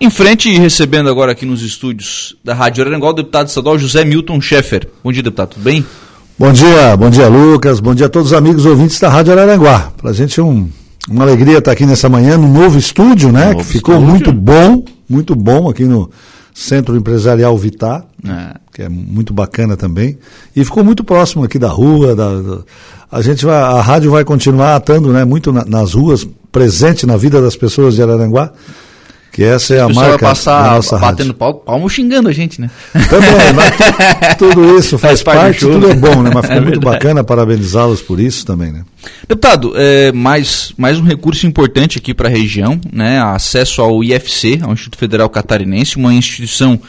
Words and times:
Em 0.00 0.10
frente, 0.10 0.56
recebendo 0.56 1.10
agora 1.10 1.32
aqui 1.32 1.44
nos 1.44 1.60
estúdios 1.60 2.36
da 2.44 2.54
Rádio 2.54 2.84
Aranguá, 2.84 3.10
o 3.10 3.12
deputado 3.12 3.48
estadual 3.48 3.76
José 3.76 4.04
Milton 4.04 4.40
Schaeffer. 4.40 4.88
Bom 5.02 5.10
dia, 5.10 5.24
deputado, 5.24 5.54
tudo 5.54 5.64
bem? 5.64 5.84
Bom 6.38 6.52
dia, 6.52 6.96
bom 6.96 7.10
dia, 7.10 7.26
Lucas. 7.26 7.80
Bom 7.80 7.92
dia 7.96 8.06
a 8.06 8.08
todos 8.08 8.30
os 8.30 8.38
amigos 8.38 8.64
ouvintes 8.64 9.00
da 9.00 9.08
Rádio 9.08 9.32
Araranguá. 9.32 9.90
Para 9.96 10.10
a 10.10 10.12
gente 10.12 10.38
é 10.38 10.42
um, 10.42 10.68
uma 11.10 11.24
alegria 11.24 11.58
estar 11.58 11.72
aqui 11.72 11.84
nessa 11.84 12.08
manhã 12.08 12.38
no 12.38 12.46
novo 12.46 12.78
estúdio, 12.78 13.32
né? 13.32 13.46
Novo 13.46 13.58
que 13.58 13.64
ficou 13.64 13.96
estúdio. 13.96 14.12
muito 14.12 14.32
bom, 14.32 14.84
muito 15.08 15.34
bom 15.34 15.68
aqui 15.68 15.84
no 15.84 16.08
Centro 16.54 16.96
Empresarial 16.96 17.58
Vitar, 17.58 18.04
é. 18.24 18.54
que 18.72 18.82
é 18.82 18.88
muito 18.88 19.34
bacana 19.34 19.76
também. 19.76 20.16
E 20.54 20.64
ficou 20.64 20.84
muito 20.84 21.02
próximo 21.02 21.42
aqui 21.42 21.58
da 21.58 21.70
rua. 21.70 22.14
Da, 22.14 22.40
da, 22.40 22.58
a 23.10 23.20
gente 23.20 23.44
vai, 23.44 23.56
a 23.56 23.80
rádio 23.80 24.12
vai 24.12 24.24
continuar 24.24 24.76
atando, 24.76 25.12
né? 25.12 25.24
Muito 25.24 25.52
na, 25.52 25.64
nas 25.64 25.94
ruas, 25.94 26.24
presente 26.52 27.04
na 27.04 27.16
vida 27.16 27.42
das 27.42 27.56
pessoas 27.56 27.96
de 27.96 28.02
Araranguá. 28.02 28.52
Que 29.38 29.44
essa 29.44 29.72
é 29.72 29.80
a, 29.80 29.88
marca 29.88 30.18
vai 30.18 30.18
passar 30.18 30.80
batendo 30.98 31.32
palmo, 31.32 31.60
palmo 31.60 31.88
xingando 31.88 32.28
a 32.28 32.32
gente, 32.32 32.60
né? 32.60 32.68
Também, 33.08 33.30
mas 33.54 34.34
tudo 34.34 34.76
isso 34.76 34.98
faz, 34.98 35.20
faz 35.20 35.36
parte, 35.36 35.60
show, 35.60 35.74
tudo 35.74 35.92
é 35.92 35.94
bom, 35.94 36.24
né? 36.24 36.30
Mas 36.34 36.44
ficou 36.44 36.56
é 36.56 36.60
muito 36.60 36.80
bacana, 36.80 37.22
parabenizá-los 37.22 38.02
por 38.02 38.18
isso 38.18 38.44
também, 38.44 38.72
né? 38.72 38.82
Deputado, 39.28 39.74
é, 39.76 40.10
mais, 40.10 40.72
mais 40.76 40.98
um 40.98 41.04
recurso 41.04 41.46
importante 41.46 41.98
aqui 41.98 42.12
para 42.12 42.28
a 42.28 42.32
região, 42.32 42.80
né? 42.92 43.22
Acesso 43.22 43.80
ao 43.80 44.02
IFC, 44.02 44.58
ao 44.60 44.72
Instituto 44.72 44.98
Federal 44.98 45.30
Catarinense, 45.30 45.98
uma 45.98 46.12
instituição 46.12 46.80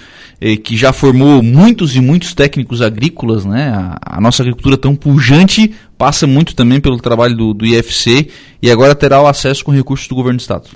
eh, 0.41 0.55
que 0.57 0.75
já 0.75 0.91
formou 0.91 1.43
muitos 1.43 1.95
e 1.95 2.01
muitos 2.01 2.33
técnicos 2.33 2.81
agrícolas, 2.81 3.45
né? 3.45 3.69
A, 3.69 4.17
a, 4.17 4.19
nossa 4.19 4.41
agricultura 4.41 4.75
tão 4.75 4.95
pujante 4.95 5.71
passa 5.99 6.25
muito 6.25 6.55
também 6.55 6.81
pelo 6.81 6.97
trabalho 6.97 7.37
do, 7.37 7.53
do 7.53 7.63
IFC 7.63 8.27
e 8.59 8.71
agora 8.71 8.95
terá 8.95 9.21
o 9.21 9.27
acesso 9.27 9.63
com 9.63 9.71
recursos 9.71 10.07
do 10.07 10.15
governo 10.15 10.37
do 10.37 10.41
estado. 10.41 10.67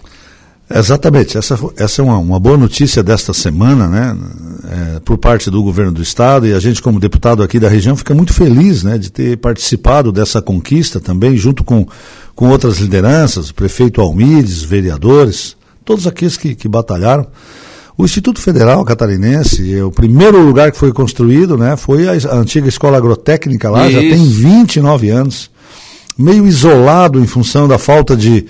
Exatamente, 0.69 1.37
essa, 1.37 1.59
essa 1.77 2.01
é 2.01 2.05
uma, 2.05 2.17
uma 2.17 2.39
boa 2.39 2.57
notícia 2.57 3.03
desta 3.03 3.33
semana, 3.33 3.87
né, 3.87 4.17
é, 4.95 4.99
por 5.01 5.17
parte 5.17 5.51
do 5.51 5.61
governo 5.61 5.91
do 5.91 6.01
estado 6.01 6.47
e 6.47 6.53
a 6.53 6.59
gente 6.59 6.81
como 6.81 6.99
deputado 6.99 7.43
aqui 7.43 7.59
da 7.59 7.67
região 7.67 7.95
fica 7.95 8.15
muito 8.15 8.33
feliz, 8.33 8.81
né, 8.81 8.97
de 8.97 9.11
ter 9.11 9.37
participado 9.37 10.11
dessa 10.11 10.41
conquista 10.41 10.99
também, 10.99 11.35
junto 11.35 11.63
com, 11.63 11.85
com 12.33 12.47
outras 12.47 12.77
lideranças, 12.77 13.49
o 13.49 13.53
prefeito 13.53 13.99
Almides, 14.01 14.63
vereadores, 14.63 15.57
todos 15.83 16.07
aqueles 16.07 16.37
que, 16.37 16.55
que 16.55 16.67
batalharam. 16.67 17.27
O 17.95 18.05
Instituto 18.05 18.41
Federal 18.41 18.83
Catarinense, 18.85 19.75
é 19.75 19.83
o 19.83 19.91
primeiro 19.91 20.41
lugar 20.43 20.71
que 20.71 20.77
foi 20.77 20.93
construído, 20.93 21.57
né, 21.57 21.75
foi 21.75 22.07
a, 22.07 22.13
a 22.31 22.37
antiga 22.37 22.69
escola 22.69 22.97
agrotécnica 22.97 23.69
lá, 23.69 23.87
Isso. 23.87 23.91
já 23.91 23.99
tem 23.99 24.25
29 24.25 25.09
anos, 25.09 25.51
meio 26.17 26.47
isolado 26.47 27.19
em 27.19 27.27
função 27.27 27.67
da 27.67 27.77
falta 27.77 28.15
de 28.15 28.45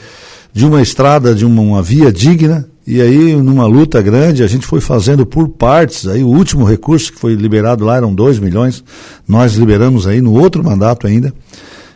de 0.54 0.66
uma 0.66 0.82
estrada, 0.82 1.34
de 1.34 1.46
uma, 1.46 1.62
uma 1.62 1.82
via 1.82 2.12
digna, 2.12 2.68
e 2.86 3.02
aí, 3.02 3.34
numa 3.38 3.66
luta 3.66 4.02
grande, 4.02 4.44
a 4.44 4.48
gente 4.48 4.68
foi 4.68 4.82
fazendo 4.82 5.26
por 5.26 5.48
partes. 5.48 6.06
Aí, 6.06 6.22
o 6.22 6.28
último 6.28 6.66
recurso 6.66 7.14
que 7.14 7.20
foi 7.20 7.34
liberado 7.34 7.86
lá 7.86 7.96
eram 7.96 8.14
2 8.14 8.40
milhões. 8.40 8.84
Nós 9.26 9.54
liberamos 9.54 10.06
aí 10.06 10.20
no 10.20 10.34
outro 10.34 10.62
mandato 10.62 11.08
ainda. 11.08 11.34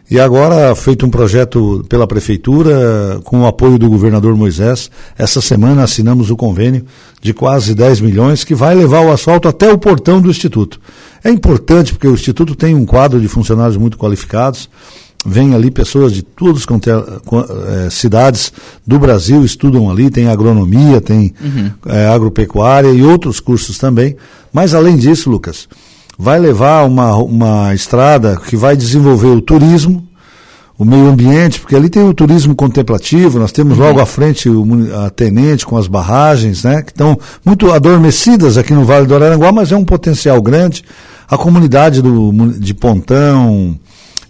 E 0.09 0.17
agora, 0.17 0.73
feito 0.73 1.05
um 1.05 1.09
projeto 1.09 1.85
pela 1.89 2.07
Prefeitura, 2.07 3.19
com 3.25 3.41
o 3.41 3.45
apoio 3.45 3.77
do 3.77 3.89
governador 3.89 4.33
Moisés, 4.37 4.89
essa 5.17 5.41
semana 5.41 5.83
assinamos 5.83 6.31
o 6.31 6.37
convênio 6.37 6.85
de 7.21 7.33
quase 7.33 7.75
10 7.75 7.99
milhões, 7.99 8.45
que 8.45 8.55
vai 8.55 8.73
levar 8.73 9.01
o 9.01 9.11
asfalto 9.11 9.49
até 9.49 9.69
o 9.69 9.77
portão 9.77 10.21
do 10.21 10.29
Instituto. 10.29 10.79
É 11.21 11.29
importante 11.29 11.91
porque 11.91 12.07
o 12.07 12.13
Instituto 12.13 12.55
tem 12.55 12.73
um 12.73 12.85
quadro 12.85 13.19
de 13.19 13.27
funcionários 13.27 13.75
muito 13.75 13.97
qualificados 13.97 14.69
vem 15.25 15.53
ali 15.53 15.71
pessoas 15.71 16.13
de 16.13 16.21
todas 16.21 16.63
as 16.63 17.85
é, 17.85 17.89
cidades 17.89 18.51
do 18.85 18.99
Brasil, 18.99 19.43
estudam 19.43 19.89
ali, 19.89 20.09
tem 20.09 20.27
agronomia, 20.27 21.01
tem 21.01 21.33
uhum. 21.41 21.71
é, 21.87 22.07
agropecuária 22.07 22.89
e 22.89 23.03
outros 23.03 23.39
cursos 23.39 23.77
também. 23.77 24.15
Mas 24.53 24.73
além 24.73 24.95
disso, 24.95 25.29
Lucas, 25.29 25.67
vai 26.17 26.39
levar 26.39 26.85
uma, 26.85 27.15
uma 27.17 27.75
estrada 27.75 28.37
que 28.37 28.55
vai 28.55 28.75
desenvolver 28.75 29.27
o 29.27 29.41
turismo, 29.41 30.07
o 30.77 30.85
meio 30.85 31.07
ambiente, 31.07 31.59
porque 31.59 31.75
ali 31.75 31.89
tem 31.89 32.03
o 32.03 32.13
turismo 32.13 32.55
contemplativo, 32.55 33.39
nós 33.39 33.51
temos 33.51 33.77
uhum. 33.77 33.85
logo 33.85 33.99
à 33.99 34.05
frente 34.05 34.47
o, 34.47 34.65
a 35.03 35.09
Tenente 35.09 35.65
com 35.65 35.75
as 35.75 35.87
barragens, 35.87 36.63
né, 36.63 36.83
que 36.83 36.91
estão 36.91 37.17
muito 37.43 37.71
adormecidas 37.71 38.57
aqui 38.57 38.73
no 38.73 38.85
Vale 38.85 39.07
do 39.07 39.15
Araranguá, 39.15 39.51
mas 39.51 39.71
é 39.71 39.75
um 39.75 39.85
potencial 39.85 40.41
grande. 40.41 40.83
A 41.27 41.37
comunidade 41.37 42.01
do, 42.01 42.31
de 42.57 42.73
Pontão, 42.73 43.77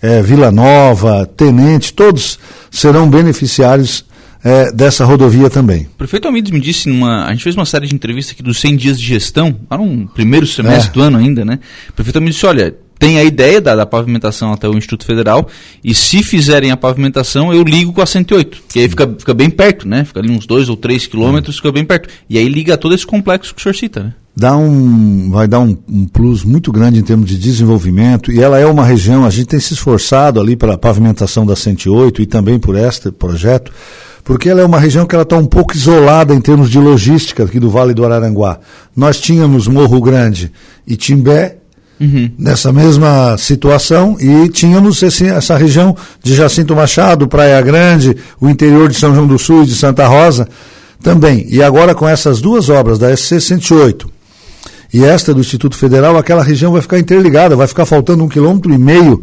é, 0.02 0.22
Vila 0.22 0.52
Nova, 0.52 1.25
Tenente, 1.25 1.94
todos 1.94 2.40
serão 2.69 3.09
beneficiários 3.09 4.06
é, 4.44 4.72
dessa 4.72 5.03
rodovia 5.06 5.50
também. 5.50 5.88
O 5.94 5.97
prefeito 5.97 6.28
Almides 6.28 6.52
me 6.52 6.59
disse, 6.59 6.88
numa, 6.88 7.25
a 7.25 7.31
gente 7.31 7.44
fez 7.44 7.56
uma 7.56 7.66
série 7.66 7.88
de 7.88 7.96
entrevistas 7.96 8.34
aqui 8.34 8.44
dos 8.44 8.59
100 8.59 8.75
dias 8.78 9.00
de 9.00 9.06
gestão, 9.06 9.52
para 9.52 9.81
um 9.81 10.08
primeiro 10.08 10.46
semestre 10.46 10.90
é. 10.90 10.94
do 10.94 11.02
ano 11.02 11.18
ainda, 11.18 11.44
né? 11.44 11.59
O 11.90 11.94
prefeito 11.94 12.22
me 12.22 12.30
disse, 12.30 12.46
olha, 12.46 12.75
tem 13.00 13.19
a 13.19 13.24
ideia 13.24 13.62
da, 13.62 13.75
da, 13.75 13.85
pavimentação 13.85 14.52
até 14.52 14.68
o 14.68 14.78
Instituto 14.78 15.06
Federal, 15.06 15.47
e 15.84 15.94
se 15.94 16.24
fizerem 16.24 16.72
a 16.72 16.78
pavimentação, 16.78 17.53
eu 17.53 17.64
ligo 17.64 17.94
com 17.94 18.02
a 18.02 18.06
108, 18.06 18.64
que 18.69 18.79
aí 18.79 18.90
fica, 18.90 19.08
fica 19.19 19.34
bem 19.34 19.50
perto, 19.50 19.88
né? 19.88 20.03
Fica 20.03 20.19
ali 20.19 20.31
uns 20.31 20.46
2 20.46 20.69
ou 20.69 20.78
3 20.78 21.08
quilômetros, 21.08 21.58
fica 21.58 21.72
bem 21.72 21.85
perto. 21.85 22.09
E 22.29 22.38
aí 22.38 22.47
liga 22.47 22.78
todo 22.78 22.96
esse 22.96 23.06
complexo 23.06 23.53
que 23.53 23.59
o 23.59 23.64
senhor 23.64 23.75
cita, 23.75 24.03
né? 24.03 24.14
Dá 24.40 24.56
um, 24.56 25.31
vai 25.31 25.48
dar 25.48 25.59
um, 25.62 25.75
um, 25.92 26.06
plus 26.06 26.44
muito 26.44 26.72
grande 26.72 27.00
em 27.00 27.02
termos 27.02 27.28
de 27.28 27.40
desenvolvimento 27.40 28.31
e 28.31 28.40
ela 28.40 28.59
é 28.59 28.68
uma 28.68 28.86
região, 28.86 29.25
a 29.25 29.31
gente 29.31 29.48
tem 29.48 29.59
se 29.59 29.74
esforçado 29.74 30.40
ali 30.40 30.56
pela 30.56 30.78
pavimentação 30.78 31.44
da 31.44 31.56
108 31.56 32.22
e 32.22 32.25
também 32.28 32.59
por 32.59 32.76
este 32.76 33.12
projeto, 33.12 33.72
porque 34.24 34.47
ela 34.47 34.62
é 34.62 34.66
uma 34.66 34.80
região 34.80 35.08
que 35.08 35.16
ela 35.16 35.24
está 35.24 35.36
um 35.36 35.47
pouco 35.47 35.76
isolada 35.76 36.36
em 36.36 36.40
termos 36.40 36.70
de 36.70 36.78
logística 36.78 37.46
aqui 37.46 37.59
do 37.59 37.72
Vale 37.72 37.96
do 37.96 38.06
Araranguá. 38.06 38.59
Nós 38.96 39.20
tínhamos 39.20 39.68
Morro 39.68 40.00
Grande 40.00 40.52
e 40.86 40.96
Timbé 40.96 41.58
uhum. 42.00 42.30
nessa 42.38 42.72
mesma 42.72 43.36
situação 43.40 44.18
e 44.20 44.50
tínhamos 44.50 45.02
esse, 45.02 45.26
essa 45.26 45.58
região 45.58 45.96
de 46.22 46.36
Jacinto 46.36 46.76
Machado, 46.76 47.28
Praia 47.28 47.59
Grande, 47.64 48.16
o 48.40 48.47
interior 48.47 48.88
de 48.88 49.00
São 49.00 49.16
João 49.16 49.26
do 49.26 49.40
Sul 49.40 49.64
e 49.64 49.66
de 49.66 49.74
Santa 49.74 50.06
Rosa 50.06 50.47
também. 51.02 51.47
E 51.50 51.64
agora 51.64 51.96
com 51.96 52.08
essas 52.08 52.40
duas 52.40 52.70
obras 52.70 53.00
da 53.00 53.16
SC 53.18 53.42
108 53.42 54.16
e 54.94 55.03
esta 55.03 55.34
do 55.34 55.42
Instituto 55.42 55.75
Federal, 55.75 56.18
aquela 56.18 56.44
região 56.44 56.72
vai 56.72 56.81
ficar 56.81 57.00
interligada, 57.00 57.56
vai 57.56 57.68
ficar 57.68 57.86
faltando 57.86 58.24
um 58.24 58.30
quilômetro 58.30 58.74
e 58.74 58.78
meio 58.78 59.22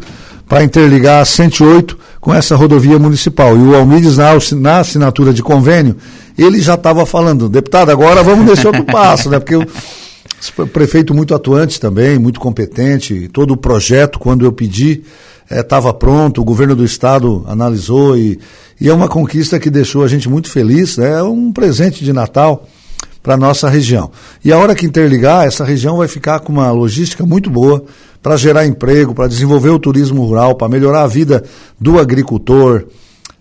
para 0.49 0.63
interligar 0.63 1.23
a 1.23 1.25
108 1.25 1.97
com 2.21 2.35
essa 2.35 2.55
rodovia 2.55 2.99
municipal. 2.99 3.57
E 3.57 3.61
o 3.61 3.75
Almides, 3.75 4.19
na, 4.19 4.33
na 4.57 4.79
assinatura 4.81 5.33
de 5.33 5.43
convênio, 5.43 5.97
ele 6.37 6.61
já 6.61 6.75
estava 6.75 7.07
falando, 7.07 7.49
deputado, 7.49 7.91
agora 7.91 8.23
vamos 8.23 8.47
nesse 8.47 8.67
outro 8.67 8.85
passo, 8.85 9.31
né? 9.31 9.39
Porque 9.39 9.57
o 9.57 10.67
prefeito 10.67 11.15
muito 11.15 11.35
atuante 11.35 11.81
também, 11.81 12.19
muito 12.19 12.39
competente, 12.39 13.29
todo 13.33 13.53
o 13.53 13.57
projeto, 13.57 14.19
quando 14.19 14.45
eu 14.45 14.53
pedi, 14.53 15.03
estava 15.51 15.89
eh, 15.89 15.91
é, 15.91 15.95
pronto, 15.95 16.41
o 16.41 16.45
governo 16.45 16.77
do 16.77 16.85
estado 16.85 17.45
analisou 17.49 18.17
e, 18.17 18.39
e 18.79 18.89
é 18.89 18.93
uma 18.93 19.09
conquista 19.09 19.59
que 19.59 19.71
deixou 19.71 20.05
a 20.05 20.09
gente 20.09 20.29
muito 20.29 20.51
feliz, 20.51 20.99
né? 20.99 21.13
é 21.13 21.23
um 21.23 21.53
presente 21.53 22.05
de 22.05 22.13
Natal 22.13 22.67
para 23.25 23.35
a 23.35 23.39
nossa 23.39 23.71
região. 23.71 24.11
E 24.45 24.53
a 24.53 24.59
hora 24.59 24.75
que 24.75 24.85
interligar, 24.85 25.47
essa 25.47 25.65
região 25.65 25.97
vai 25.97 26.07
ficar 26.07 26.41
com 26.41 26.53
uma 26.53 26.71
logística 26.71 27.25
muito 27.25 27.49
boa 27.49 27.83
para 28.23 28.37
gerar 28.37 28.67
emprego, 28.67 29.15
para 29.15 29.27
desenvolver 29.27 29.71
o 29.71 29.79
turismo 29.79 30.23
rural, 30.27 30.55
para 30.55 30.69
melhorar 30.69 31.05
a 31.05 31.07
vida 31.07 31.43
do 31.81 31.99
agricultor, 31.99 32.85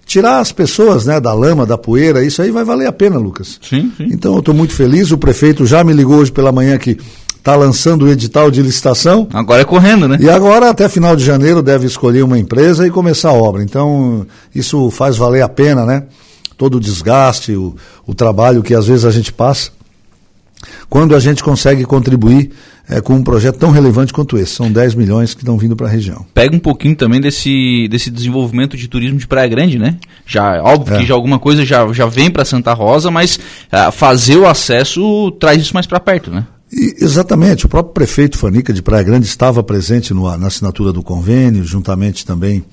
tirar 0.06 0.40
as 0.40 0.54
pessoas 0.54 1.06
né, 1.06 1.20
da 1.20 1.34
lama, 1.34 1.66
da 1.66 1.78
poeira, 1.78 2.24
isso 2.24 2.42
aí 2.42 2.50
vai 2.50 2.64
valer 2.64 2.88
a 2.88 2.94
pena, 2.94 3.18
Lucas. 3.18 3.60
Sim, 3.62 3.92
sim. 3.98 4.08
Então 4.10 4.34
eu 4.34 4.40
estou 4.40 4.56
muito 4.56 4.74
feliz, 4.74 5.12
o 5.12 5.18
prefeito 5.18 5.66
já 5.66 5.84
me 5.84 5.92
ligou 5.92 6.20
hoje 6.20 6.32
pela 6.32 6.54
manhã 6.54 6.78
que 6.78 6.98
está 7.38 7.58
lançando 7.58 8.06
o 8.06 8.10
edital 8.10 8.50
de 8.50 8.62
licitação. 8.62 9.28
Agora 9.34 9.64
é 9.64 9.66
correndo, 9.66 10.08
né? 10.08 10.18
E 10.22 10.30
agora, 10.30 10.70
até 10.70 10.88
final 10.88 11.14
de 11.14 11.26
janeiro, 11.26 11.62
deve 11.62 11.86
escolher 11.86 12.24
uma 12.24 12.40
empresa 12.40 12.88
e 12.88 12.90
começar 12.90 13.32
a 13.32 13.34
obra. 13.34 13.62
Então, 13.62 14.26
isso 14.56 14.90
faz 14.90 15.18
valer 15.18 15.42
a 15.42 15.50
pena, 15.50 15.86
né? 15.86 16.04
Todo 16.58 16.76
o 16.76 16.80
desgaste, 16.80 17.54
o, 17.54 17.76
o 18.06 18.14
trabalho 18.14 18.64
que 18.64 18.74
às 18.74 18.88
vezes 18.88 19.06
a 19.06 19.12
gente 19.12 19.32
passa, 19.32 19.72
quando 20.90 21.16
a 21.16 21.20
gente 21.20 21.44
consegue 21.44 21.84
contribuir 21.86 22.52
é, 22.88 23.00
com 23.00 23.14
um 23.14 23.24
projeto 23.24 23.58
tão 23.58 23.72
relevante 23.72 24.14
quanto 24.14 24.38
esse. 24.38 24.56
São 24.56 24.72
10 24.72 24.96
milhões 24.96 25.34
que 25.34 25.42
estão 25.42 25.58
vindo 25.58 25.76
para 25.76 25.88
a 25.88 25.90
região. 25.90 26.26
Pega 26.34 26.56
um 26.56 26.60
pouquinho 26.60 26.96
também 26.96 27.22
desse, 27.22 27.88
desse 27.90 28.10
desenvolvimento 28.10 28.76
de 28.76 28.88
turismo 28.88 29.18
de 29.18 29.28
Praia 29.28 29.48
Grande, 29.48 29.80
né? 29.80 29.98
Já, 30.26 30.62
óbvio 30.62 30.96
é. 30.96 31.00
que 31.00 31.06
já 31.06 31.14
alguma 31.14 31.40
coisa 31.40 31.66
já, 31.66 31.92
já 31.94 32.06
vem 32.06 32.30
para 32.30 32.46
Santa 32.46 32.74
Rosa, 32.74 33.10
mas 33.10 33.38
uh, 33.38 33.92
fazer 33.92 34.38
o 34.38 34.48
acesso 34.48 35.32
traz 35.40 35.62
isso 35.62 35.74
mais 35.74 35.88
para 35.88 36.00
perto, 36.00 36.32
né? 36.32 36.46
E, 36.72 36.96
exatamente. 37.04 37.66
O 37.66 37.70
próprio 37.70 37.94
prefeito 37.94 38.38
Fanica 38.38 38.74
de 38.74 38.82
Praia 38.82 39.04
Grande 39.04 39.26
estava 39.26 39.64
presente 39.64 40.14
no, 40.14 40.38
na 40.38 40.48
assinatura 40.48 40.92
do 40.92 41.04
convênio, 41.04 41.64
juntamente 41.64 42.26
também 42.26 42.64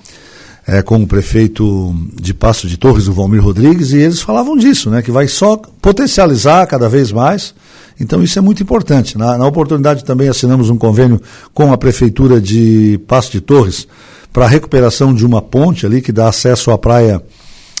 é, 0.67 0.81
com 0.81 1.01
o 1.01 1.07
prefeito 1.07 1.95
de 2.13 2.33
Passo 2.33 2.67
de 2.67 2.77
Torres, 2.77 3.07
o 3.07 3.13
Valmir 3.13 3.43
Rodrigues, 3.43 3.91
e 3.91 3.97
eles 3.97 4.21
falavam 4.21 4.55
disso, 4.55 4.89
né, 4.89 5.01
que 5.01 5.11
vai 5.11 5.27
só 5.27 5.57
potencializar 5.57 6.65
cada 6.67 6.87
vez 6.87 7.11
mais. 7.11 7.53
Então 7.99 8.23
isso 8.23 8.37
é 8.39 8.41
muito 8.41 8.63
importante. 8.63 9.17
Na, 9.17 9.37
na 9.37 9.45
oportunidade 9.45 10.03
também 10.03 10.27
assinamos 10.27 10.69
um 10.69 10.77
convênio 10.77 11.21
com 11.53 11.71
a 11.71 11.77
prefeitura 11.77 12.39
de 12.39 12.99
Passo 13.07 13.31
de 13.31 13.41
Torres 13.41 13.87
para 14.31 14.45
a 14.45 14.49
recuperação 14.49 15.13
de 15.13 15.25
uma 15.25 15.41
ponte 15.41 15.85
ali 15.85 16.01
que 16.01 16.11
dá 16.11 16.29
acesso 16.29 16.71
à 16.71 16.77
praia 16.77 17.21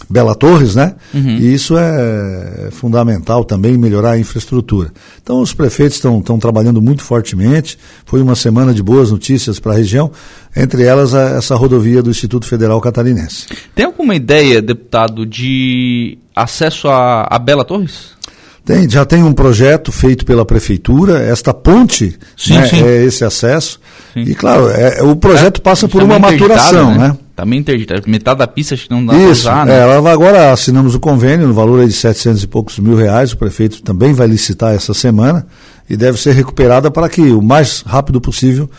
Bela 0.09 0.35
Torres, 0.35 0.75
né? 0.75 0.95
Uhum. 1.13 1.37
E 1.37 1.53
isso 1.53 1.77
é 1.77 2.69
fundamental 2.71 3.43
também, 3.43 3.77
melhorar 3.77 4.11
a 4.11 4.19
infraestrutura. 4.19 4.91
Então, 5.21 5.39
os 5.39 5.53
prefeitos 5.53 5.97
estão 5.97 6.39
trabalhando 6.39 6.81
muito 6.81 7.03
fortemente. 7.03 7.77
Foi 8.05 8.21
uma 8.21 8.35
semana 8.35 8.73
de 8.73 8.83
boas 8.83 9.11
notícias 9.11 9.59
para 9.59 9.73
a 9.73 9.75
região, 9.75 10.11
entre 10.55 10.83
elas 10.83 11.13
a, 11.13 11.37
essa 11.37 11.55
rodovia 11.55 12.01
do 12.01 12.09
Instituto 12.09 12.45
Federal 12.45 12.79
Catarinense. 12.81 13.47
Tem 13.75 13.85
alguma 13.85 14.15
ideia, 14.15 14.61
deputado, 14.61 15.25
de 15.25 16.17
acesso 16.35 16.87
a, 16.87 17.27
a 17.29 17.39
Bela 17.39 17.63
Torres? 17.63 18.21
Tem, 18.63 18.87
já 18.87 19.03
tem 19.05 19.23
um 19.23 19.33
projeto 19.33 19.91
feito 19.91 20.23
pela 20.23 20.45
prefeitura, 20.45 21.19
esta 21.19 21.51
ponte 21.51 22.17
sim, 22.37 22.53
né, 22.53 22.67
sim. 22.67 22.83
é 22.83 23.03
esse 23.03 23.25
acesso. 23.25 23.79
Sim. 24.13 24.21
E 24.21 24.35
claro, 24.35 24.69
é, 24.69 25.01
o 25.01 25.15
projeto 25.15 25.57
é, 25.57 25.61
passa 25.61 25.87
por 25.87 26.03
uma 26.03 26.19
maturação, 26.19 26.91
né? 26.91 27.07
né? 27.07 27.17
Também 27.35 27.59
interditado. 27.59 28.03
Metade 28.07 28.39
da 28.39 28.47
pista 28.47 28.75
acho 28.75 28.85
que 28.85 28.91
não 28.91 29.05
dá 29.05 29.13
para 29.13 29.29
usar, 29.29 29.65
né? 29.65 29.77
É, 29.77 29.83
agora 30.11 30.51
assinamos 30.51 30.95
o 30.95 30.99
convênio 30.99 31.47
no 31.47 31.53
valor 31.53 31.85
de 31.85 31.93
700 31.93 32.43
e 32.43 32.47
poucos 32.47 32.77
mil 32.79 32.95
reais. 32.95 33.33
O 33.33 33.37
prefeito 33.37 33.81
também 33.81 34.13
vai 34.13 34.27
licitar 34.27 34.73
essa 34.73 34.93
semana 34.93 35.45
e 35.89 35.97
deve 35.97 36.17
ser 36.17 36.33
recuperada 36.33 36.89
para 36.89 37.09
que 37.09 37.21
o 37.21 37.41
mais 37.41 37.81
rápido 37.81 38.21
possível 38.21 38.69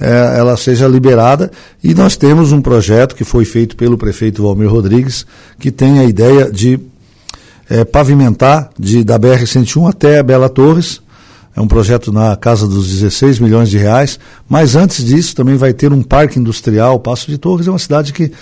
é, 0.00 0.38
ela 0.38 0.56
seja 0.56 0.88
liberada. 0.88 1.50
E 1.82 1.94
nós 1.94 2.16
temos 2.16 2.50
um 2.52 2.62
projeto 2.62 3.14
que 3.14 3.24
foi 3.24 3.44
feito 3.44 3.76
pelo 3.76 3.98
prefeito 3.98 4.42
Valmir 4.42 4.70
Rodrigues, 4.70 5.26
que 5.58 5.70
tem 5.70 5.98
a 5.98 6.04
ideia 6.04 6.50
de 6.50 6.80
é, 7.68 7.84
pavimentar 7.84 8.70
de, 8.78 9.04
da 9.04 9.18
BR-101 9.18 9.90
até 9.90 10.18
a 10.18 10.22
Bela 10.22 10.48
Torres. 10.48 11.01
É 11.54 11.60
um 11.60 11.68
projeto 11.68 12.12
na 12.12 12.34
casa 12.34 12.66
dos 12.66 12.88
16 12.88 13.38
milhões 13.38 13.68
de 13.68 13.76
reais. 13.76 14.18
Mas 14.48 14.74
antes 14.74 15.04
disso, 15.04 15.34
também 15.34 15.56
vai 15.56 15.72
ter 15.72 15.92
um 15.92 16.02
parque 16.02 16.38
industrial. 16.38 16.98
Passo 16.98 17.30
de 17.30 17.36
Torres 17.36 17.66
é 17.66 17.70
uma 17.70 17.78
cidade 17.78 18.12
que 18.12 18.32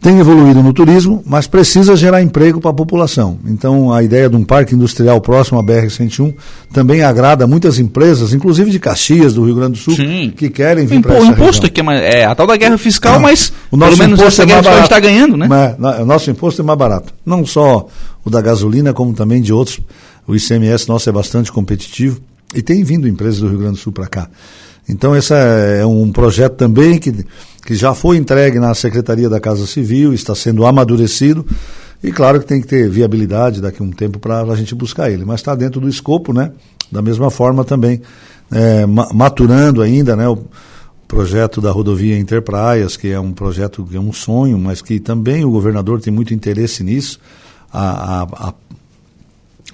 tem 0.00 0.18
evoluído 0.18 0.62
no 0.62 0.72
turismo, 0.72 1.22
mas 1.26 1.46
precisa 1.46 1.94
gerar 1.94 2.22
emprego 2.22 2.58
para 2.58 2.70
a 2.70 2.74
população. 2.74 3.38
Então, 3.46 3.92
a 3.92 4.02
ideia 4.02 4.30
de 4.30 4.36
um 4.36 4.42
parque 4.42 4.74
industrial 4.74 5.20
próximo 5.20 5.58
à 5.58 5.62
BR-101 5.62 6.34
também 6.72 7.02
agrada 7.02 7.46
muitas 7.46 7.78
empresas, 7.78 8.32
inclusive 8.32 8.70
de 8.70 8.78
Caxias, 8.78 9.34
do 9.34 9.44
Rio 9.44 9.56
Grande 9.56 9.72
do 9.72 9.78
Sul, 9.78 9.94
Sim. 9.94 10.32
que 10.34 10.48
querem 10.48 10.86
vir 10.86 11.02
para 11.02 11.16
essa 11.16 11.26
O 11.26 11.26
imposto 11.26 11.66
aqui 11.66 11.82
é, 11.82 12.20
é, 12.20 12.24
a 12.24 12.34
tal 12.34 12.46
da 12.46 12.56
guerra 12.56 12.78
fiscal, 12.78 13.14
Não, 13.14 13.20
mas 13.20 13.52
o 13.70 13.76
nosso 13.76 13.90
pelo 13.90 14.08
menos 14.08 14.20
essa 14.20 14.42
é 14.42 14.46
guerra 14.46 14.70
a 14.70 14.74
gente 14.76 14.82
está 14.84 15.00
ganhando, 15.00 15.36
né? 15.36 15.46
o 16.00 16.06
nosso 16.06 16.30
imposto 16.30 16.62
é 16.62 16.64
mais 16.64 16.78
barato. 16.78 17.12
Não 17.24 17.44
só 17.44 17.86
o 18.24 18.30
da 18.30 18.40
gasolina, 18.40 18.94
como 18.94 19.12
também 19.12 19.42
de 19.42 19.52
outros. 19.52 19.80
O 20.26 20.34
ICMS 20.34 20.88
nosso 20.88 21.08
é 21.10 21.12
bastante 21.12 21.52
competitivo 21.52 22.20
e 22.54 22.62
tem 22.62 22.82
vindo 22.82 23.06
empresas 23.06 23.40
do 23.40 23.48
Rio 23.48 23.58
Grande 23.58 23.74
do 23.74 23.80
Sul 23.80 23.92
para 23.92 24.06
cá. 24.06 24.28
Então, 24.88 25.14
esse 25.16 25.32
é 25.32 25.86
um 25.86 26.10
projeto 26.10 26.54
também 26.54 26.98
que, 26.98 27.24
que 27.64 27.74
já 27.74 27.94
foi 27.94 28.16
entregue 28.16 28.58
na 28.58 28.74
Secretaria 28.74 29.28
da 29.28 29.38
Casa 29.38 29.66
Civil, 29.66 30.12
está 30.12 30.34
sendo 30.34 30.66
amadurecido. 30.66 31.46
E 32.02 32.10
claro 32.10 32.40
que 32.40 32.46
tem 32.46 32.60
que 32.60 32.66
ter 32.66 32.88
viabilidade 32.88 33.60
daqui 33.60 33.82
a 33.82 33.84
um 33.84 33.90
tempo 33.90 34.18
para 34.18 34.40
a 34.40 34.56
gente 34.56 34.74
buscar 34.74 35.10
ele. 35.10 35.24
Mas 35.24 35.40
está 35.40 35.54
dentro 35.54 35.80
do 35.80 35.88
escopo, 35.88 36.32
né? 36.32 36.50
Da 36.90 37.00
mesma 37.00 37.30
forma 37.30 37.64
também, 37.64 38.00
é, 38.50 38.84
maturando 38.86 39.80
ainda, 39.82 40.16
né? 40.16 40.26
O 40.26 40.38
projeto 41.06 41.60
da 41.60 41.70
rodovia 41.70 42.18
Interpraias, 42.18 42.96
que 42.96 43.08
é 43.08 43.20
um 43.20 43.32
projeto 43.32 43.84
que 43.84 43.96
é 43.96 44.00
um 44.00 44.12
sonho, 44.12 44.58
mas 44.58 44.80
que 44.80 44.98
também 44.98 45.44
o 45.44 45.50
governador 45.50 46.00
tem 46.00 46.12
muito 46.12 46.32
interesse 46.32 46.82
nisso. 46.82 47.20
A, 47.72 48.22
a, 48.22 48.48
a, 48.48 48.54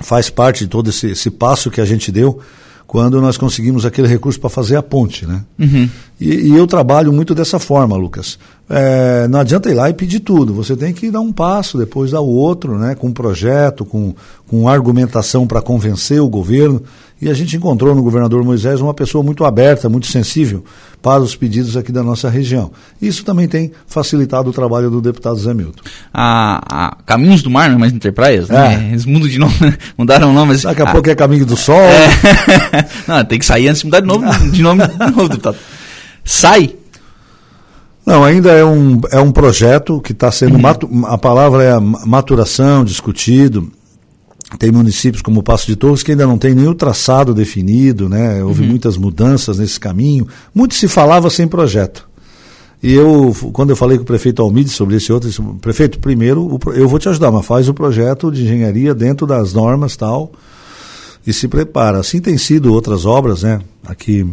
faz 0.03 0.29
parte 0.29 0.65
de 0.65 0.71
todo 0.71 0.91
esse, 0.91 1.09
esse 1.09 1.31
passo 1.31 1.71
que 1.71 1.81
a 1.81 1.85
gente 1.85 2.11
deu 2.11 2.41
quando 2.87 3.21
nós 3.21 3.37
conseguimos 3.37 3.85
aquele 3.85 4.07
recurso 4.07 4.39
para 4.39 4.49
fazer 4.49 4.77
a 4.77 4.83
ponte, 4.83 5.27
né? 5.27 5.43
Uhum. 5.59 5.89
E, 6.21 6.49
e, 6.49 6.57
eu 6.57 6.67
trabalho 6.67 7.13
muito 7.13 7.35
dessa 7.35 7.59
forma, 7.59 7.97
Lucas. 7.97 8.39
É, 8.71 9.27
não 9.29 9.41
adianta 9.41 9.71
ir 9.71 9.75
lá 9.75 9.91
e 9.91 9.95
pedir 9.95 10.21
tudo. 10.21 10.55
Você 10.55 10.77
tem 10.77 10.93
que 10.93 11.11
dar 11.11 11.21
um 11.21 11.33
passo, 11.33 11.77
depois 11.77 12.13
dar 12.13 12.21
o 12.21 12.29
outro, 12.29 12.79
né? 12.79 12.95
Com 12.95 13.09
um 13.09 13.13
projeto, 13.13 13.85
com, 13.85 14.15
com 14.47 14.69
argumentação 14.69 15.47
para 15.47 15.61
convencer 15.61 16.21
o 16.21 16.29
governo. 16.29 16.83
E 17.21 17.31
a 17.31 17.35
gente 17.35 17.57
encontrou 17.57 17.95
no 17.95 18.03
governador 18.03 18.45
Moisés 18.45 18.81
uma 18.81 18.93
pessoa 18.93 19.25
muito 19.25 19.45
aberta, 19.45 19.89
muito 19.89 20.07
sensível 20.07 20.63
para 21.01 21.23
os 21.23 21.35
pedidos 21.35 21.75
aqui 21.77 21.91
da 21.91 22.03
nossa 22.03 22.29
região. 22.29 22.71
Isso 23.01 23.25
também 23.25 23.49
tem 23.49 23.73
facilitado 23.87 24.51
o 24.51 24.53
trabalho 24.53 24.91
do 24.91 25.01
deputado 25.01 25.39
Zé 25.39 25.55
Milton. 25.55 25.83
A, 26.13 26.89
a 26.89 26.97
Caminhos 27.07 27.43
do 27.43 27.51
Mar, 27.51 27.71
não 27.71 27.77
é 27.77 27.79
mais 27.79 27.93
Enterprise, 27.93 28.53
né? 28.53 28.89
É. 28.89 28.89
Eles 28.91 29.07
mudam 29.07 29.29
de 29.29 29.39
nome, 29.39 29.55
mudaram 29.97 30.31
o 30.31 30.35
nome. 30.35 30.53
Mas, 30.53 30.63
Daqui 30.63 30.83
a, 30.83 30.91
a 30.91 30.93
pouco 30.93 31.09
é 31.09 31.15
Caminho 31.15 31.47
do 31.47 31.57
Sol. 31.57 31.81
É. 31.81 32.87
não, 33.09 33.25
tem 33.25 33.39
que 33.39 33.47
sair 33.47 33.69
antes 33.69 33.81
de 33.81 33.87
mudar 33.87 34.01
de 34.01 34.07
nome, 34.07 34.51
de 34.51 34.63
nome 34.63 34.87
de 34.87 34.99
novo, 34.99 35.29
deputado. 35.29 35.57
Sai 36.23 36.75
não, 38.07 38.23
ainda 38.23 38.53
é 38.53 38.65
um, 38.65 39.01
é 39.11 39.19
um 39.19 39.33
projeto 39.33 40.01
que 40.01 40.13
está 40.13 40.31
sendo. 40.31 40.55
Uhum. 40.55 40.61
Matu, 40.61 40.89
a 41.07 41.19
palavra 41.19 41.65
é 41.65 41.81
maturação, 41.81 42.85
discutido. 42.85 43.69
Tem 44.59 44.71
municípios 44.71 45.23
como 45.23 45.41
o 45.41 45.43
Passo 45.43 45.67
de 45.67 45.77
Torres 45.77 46.03
que 46.03 46.13
ainda 46.13 46.27
não 46.27 46.39
tem 46.39 46.57
o 46.67 46.75
traçado 46.75 47.35
definido, 47.35 48.09
né? 48.09 48.43
Houve 48.43 48.63
uhum. 48.63 48.69
muitas 48.69 48.97
mudanças 48.97 49.59
nesse 49.59 49.79
caminho. 49.79 50.27
Muito 50.55 50.75
se 50.75 50.89
falava 50.89 51.29
sem 51.29 51.47
projeto. 51.47 52.09
E 52.83 52.93
eu, 52.93 53.35
quando 53.53 53.71
eu 53.71 53.77
falei 53.77 53.97
com 53.97 54.05
o 54.05 54.07
prefeito 54.07 54.43
Almide 54.43 54.71
sobre 54.71 54.97
esse 54.97 55.13
outro, 55.13 55.29
disse, 55.29 55.43
prefeito, 55.61 55.99
primeiro 55.99 56.59
eu 56.75 56.89
vou 56.89 56.99
te 56.99 57.09
ajudar, 57.09 57.31
mas 57.31 57.45
faz 57.45 57.69
o 57.69 57.75
projeto 57.75 58.31
de 58.31 58.45
engenharia 58.45 58.95
dentro 58.95 59.27
das 59.27 59.53
normas 59.53 59.97
tal 59.97 60.33
e 61.27 61.33
se 61.33 61.49
prepara. 61.49 61.99
Assim 61.99 62.21
tem 62.21 62.39
sido 62.39 62.73
outras 62.73 63.05
obras, 63.05 63.43
né? 63.43 63.61
Aqui 63.85 64.27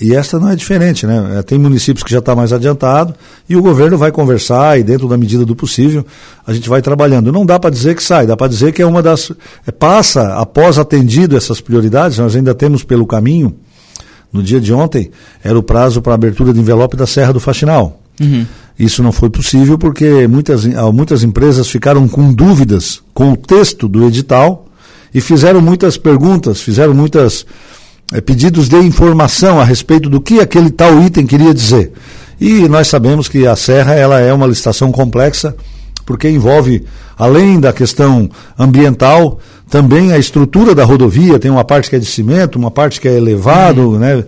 e 0.00 0.14
esta 0.14 0.38
não 0.38 0.48
é 0.48 0.54
diferente, 0.54 1.06
né? 1.06 1.38
É, 1.38 1.42
tem 1.42 1.58
municípios 1.58 2.04
que 2.04 2.10
já 2.10 2.20
está 2.20 2.34
mais 2.34 2.52
adiantado 2.52 3.14
e 3.48 3.56
o 3.56 3.62
governo 3.62 3.98
vai 3.98 4.12
conversar 4.12 4.78
e 4.78 4.84
dentro 4.84 5.08
da 5.08 5.16
medida 5.16 5.44
do 5.44 5.56
possível 5.56 6.06
a 6.46 6.52
gente 6.52 6.68
vai 6.68 6.80
trabalhando. 6.80 7.32
Não 7.32 7.44
dá 7.44 7.58
para 7.58 7.70
dizer 7.70 7.96
que 7.96 8.02
sai, 8.02 8.26
dá 8.26 8.36
para 8.36 8.46
dizer 8.46 8.72
que 8.72 8.80
é 8.80 8.86
uma 8.86 9.02
das 9.02 9.32
é, 9.66 9.72
passa 9.72 10.34
após 10.34 10.78
atendido 10.78 11.36
essas 11.36 11.60
prioridades. 11.60 12.18
Nós 12.18 12.36
ainda 12.36 12.54
temos 12.54 12.84
pelo 12.84 13.06
caminho. 13.06 13.54
No 14.32 14.42
dia 14.42 14.60
de 14.60 14.72
ontem 14.72 15.10
era 15.42 15.58
o 15.58 15.62
prazo 15.62 16.00
para 16.00 16.14
abertura 16.14 16.52
de 16.52 16.60
envelope 16.60 16.96
da 16.96 17.06
Serra 17.06 17.32
do 17.32 17.40
Faxinal. 17.40 18.00
Uhum. 18.20 18.46
Isso 18.78 19.02
não 19.02 19.10
foi 19.10 19.30
possível 19.30 19.76
porque 19.76 20.28
muitas, 20.28 20.64
muitas 20.92 21.24
empresas 21.24 21.68
ficaram 21.68 22.06
com 22.06 22.32
dúvidas 22.32 23.02
com 23.12 23.32
o 23.32 23.36
texto 23.36 23.88
do 23.88 24.06
edital 24.06 24.66
e 25.12 25.20
fizeram 25.20 25.60
muitas 25.60 25.96
perguntas, 25.96 26.60
fizeram 26.60 26.94
muitas 26.94 27.44
é, 28.12 28.20
pedidos 28.20 28.68
de 28.68 28.78
informação 28.78 29.60
a 29.60 29.64
respeito 29.64 30.08
do 30.08 30.20
que 30.20 30.40
aquele 30.40 30.70
tal 30.70 31.00
item 31.02 31.26
queria 31.26 31.52
dizer. 31.52 31.92
E 32.40 32.68
nós 32.68 32.88
sabemos 32.88 33.28
que 33.28 33.46
a 33.46 33.56
Serra 33.56 33.94
ela 33.94 34.20
é 34.20 34.32
uma 34.32 34.46
licitação 34.46 34.92
complexa, 34.92 35.54
porque 36.06 36.28
envolve, 36.28 36.84
além 37.18 37.60
da 37.60 37.72
questão 37.72 38.30
ambiental, 38.58 39.38
também 39.68 40.12
a 40.12 40.18
estrutura 40.18 40.74
da 40.74 40.84
rodovia, 40.84 41.38
tem 41.38 41.50
uma 41.50 41.64
parte 41.64 41.90
que 41.90 41.96
é 41.96 41.98
de 41.98 42.06
cimento, 42.06 42.56
uma 42.56 42.70
parte 42.70 43.00
que 43.00 43.08
é 43.08 43.16
elevado, 43.16 43.90
uhum. 43.90 43.98
né? 43.98 44.24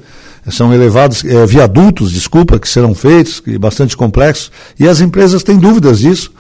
São 0.51 0.73
elevados 0.73 1.25
é, 1.25 1.47
viadutos, 1.47 2.13
desculpa, 2.13 2.59
que 2.59 2.69
serão 2.69 2.95
feitos, 2.95 3.43
bastante 3.61 3.97
complexos, 3.97 4.51
e 4.79 4.89
as 4.89 5.01
empresas 5.01 5.43
têm 5.43 5.59
dúvidas 5.59 6.01
disso. 6.01 6.33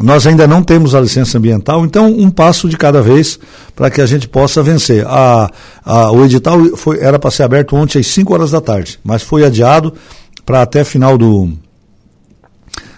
Nós 0.00 0.26
ainda 0.26 0.46
não 0.46 0.62
temos 0.62 0.94
a 0.94 1.00
licença 1.00 1.38
ambiental, 1.38 1.84
então 1.84 2.06
um 2.06 2.28
passo 2.28 2.68
de 2.68 2.76
cada 2.76 3.00
vez 3.00 3.38
para 3.76 3.90
que 3.90 4.00
a 4.00 4.06
gente 4.06 4.26
possa 4.26 4.62
vencer. 4.62 5.06
A, 5.06 5.48
a, 5.84 6.10
o 6.10 6.24
edital 6.24 6.58
foi, 6.76 6.98
era 6.98 7.18
para 7.18 7.30
ser 7.30 7.44
aberto 7.44 7.76
ontem 7.76 8.00
às 8.00 8.06
5 8.08 8.34
horas 8.34 8.50
da 8.50 8.60
tarde, 8.60 8.98
mas 9.04 9.22
foi 9.22 9.44
adiado 9.44 9.94
para 10.44 10.62
até 10.62 10.82
final 10.82 11.16
do 11.16 11.52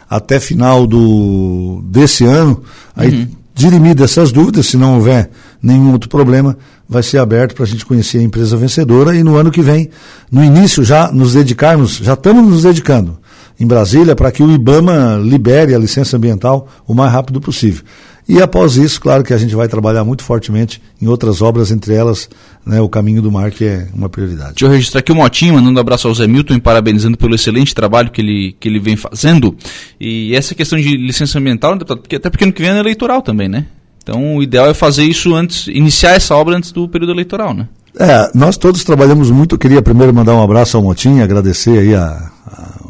até 0.09 0.41
final 0.41 0.87
do 0.87 1.83
desse 1.85 2.25
ano. 2.25 2.63
Aí 2.95 3.11
uhum. 3.11 3.29
dirimido 3.55 4.03
essas 4.03 4.33
dúvidas, 4.33 4.67
se 4.67 4.79
não 4.79 4.95
houver 4.95 5.31
nenhum 5.63 5.93
outro 5.93 6.09
problema, 6.09 6.57
vai 6.89 7.03
ser 7.03 7.19
aberto 7.19 7.55
para 7.55 7.65
a 7.65 7.69
gente 7.69 7.85
conhecer 7.85 8.19
a 8.19 8.23
empresa 8.23 8.57
vencedora 8.57 9.15
e 9.15 9.23
no 9.23 9.37
ano 9.37 9.51
que 9.51 9.61
vem, 9.61 9.91
no 10.33 10.43
início 10.43 10.83
já 10.83 11.13
nos 11.13 11.35
dedicarmos, 11.35 11.97
já 11.97 12.15
estamos 12.15 12.49
nos 12.49 12.63
dedicando 12.63 13.19
em 13.59 13.67
Brasília 13.67 14.15
para 14.15 14.31
que 14.31 14.43
o 14.43 14.51
IBAMA 14.51 15.19
libere 15.23 15.75
a 15.75 15.79
licença 15.79 16.17
ambiental 16.17 16.69
o 16.87 16.95
mais 16.95 17.13
rápido 17.13 17.41
possível. 17.41 17.85
E 18.29 18.43
após 18.43 18.77
isso, 18.77 19.01
claro 19.01 19.23
que 19.23 19.33
a 19.33 19.39
gente 19.39 19.55
vai 19.55 19.69
trabalhar 19.69 20.03
muito 20.03 20.25
fortemente 20.25 20.83
em 21.01 21.07
outras 21.07 21.41
obras, 21.41 21.71
entre 21.71 21.95
elas 21.95 22.29
né, 22.65 22.81
o 22.81 22.89
Caminho 22.89 23.23
do 23.23 23.31
Mar, 23.31 23.53
que 23.53 23.65
é 23.65 23.87
uma 23.95 24.09
prioridade. 24.09 24.55
Deixa 24.55 24.67
eu 24.67 24.71
registrar 24.71 24.99
aqui 24.99 25.13
o 25.13 25.15
Motinho, 25.15 25.55
mandando 25.55 25.79
um 25.79 25.81
abraço 25.81 26.09
ao 26.09 26.15
Zé 26.15 26.27
Milton 26.27 26.55
e 26.55 26.61
parabenizando 26.61 27.17
pelo 27.17 27.37
excelente 27.37 27.73
trabalho 27.73 28.11
que 28.11 28.21
ele, 28.21 28.57
que 28.59 28.69
ele 28.69 28.81
vem 28.81 28.97
fazendo. 28.97 29.57
E 30.01 30.35
essa 30.35 30.57
questão 30.57 30.77
de 30.77 30.97
licença 30.97 31.39
ambiental, 31.39 31.79
porque, 31.79 32.17
até 32.17 32.29
porque 32.29 32.43
ano 32.43 32.53
que 32.53 32.61
vem 32.61 32.73
é 32.73 32.79
eleitoral 32.79 33.23
também, 33.23 33.49
né? 33.49 33.67
Então 34.03 34.37
o 34.37 34.43
ideal 34.43 34.67
é 34.67 34.75
fazer 34.75 35.05
isso 35.05 35.33
antes, 35.33 35.69
iniciar 35.69 36.15
essa 36.15 36.35
obra 36.35 36.57
antes 36.57 36.73
do 36.73 36.89
período 36.89 37.13
eleitoral, 37.13 37.55
né? 37.55 37.69
É, 37.99 38.31
nós 38.35 38.57
todos 38.57 38.83
trabalhamos 38.83 39.31
muito. 39.31 39.55
Eu 39.55 39.59
queria 39.59 39.81
primeiro 39.81 40.13
mandar 40.13 40.35
um 40.35 40.43
abraço 40.43 40.77
ao 40.77 40.83
Motinho, 40.83 41.23
agradecer 41.23 41.79
aí 41.79 41.95
a, 41.95 42.31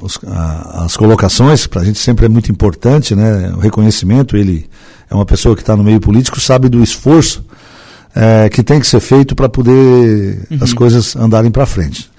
os, 0.07 0.19
a, 0.27 0.85
as 0.85 0.97
colocações, 0.97 1.67
para 1.67 1.83
a 1.83 1.85
gente 1.85 1.99
sempre 1.99 2.27
é 2.27 2.29
muito 2.29 2.51
importante, 2.51 3.15
né? 3.15 3.53
O 3.57 3.61
reconhecimento, 3.61 4.37
ele 4.37 4.67
é 5.11 5.15
uma 5.15 5.27
pessoa 5.27 5.55
que 5.55 5.63
está 5.63 5.77
no 5.77 5.85
meio 5.85 6.01
político, 6.01 6.41
sabe 6.41 6.69
do 6.69 6.83
esforço 6.83 7.45
é, 8.15 8.49
que 8.49 8.63
tem 8.63 8.81
que 8.81 8.87
ser 8.87 9.01
feito 9.01 9.35
para 9.35 9.49
poder 9.49 10.47
uhum. 10.51 10.59
as 10.63 10.73
coisas 10.73 11.15
andarem 11.15 11.51
para 11.51 11.67
frente. 11.67 12.11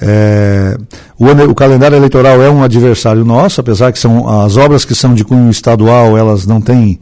É, 0.00 0.76
o, 1.18 1.26
o, 1.26 1.54
calendário 1.54 1.96
eleitoral 1.96 2.42
é 2.42 2.50
um 2.50 2.62
adversário 2.62 3.24
nosso, 3.24 3.60
apesar 3.60 3.92
que 3.92 3.98
são 3.98 4.28
as 4.28 4.56
obras 4.56 4.84
que 4.84 4.94
são 4.94 5.14
de 5.14 5.24
cunho 5.24 5.50
estadual, 5.50 6.16
elas 6.16 6.46
não 6.46 6.60
têm 6.60 6.98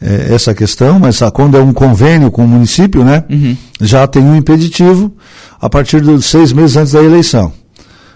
é, 0.00 0.34
essa 0.34 0.54
questão, 0.54 0.98
mas 0.98 1.20
quando 1.32 1.56
é 1.56 1.60
um 1.60 1.72
convênio 1.72 2.30
com 2.30 2.44
o 2.44 2.48
município, 2.48 3.04
né, 3.04 3.24
uhum. 3.30 3.56
já 3.80 4.06
tem 4.06 4.22
um 4.22 4.34
impeditivo 4.34 5.12
a 5.60 5.68
partir 5.68 6.00
dos 6.00 6.26
seis 6.26 6.52
meses 6.52 6.76
antes 6.76 6.92
da 6.92 7.02
eleição. 7.02 7.52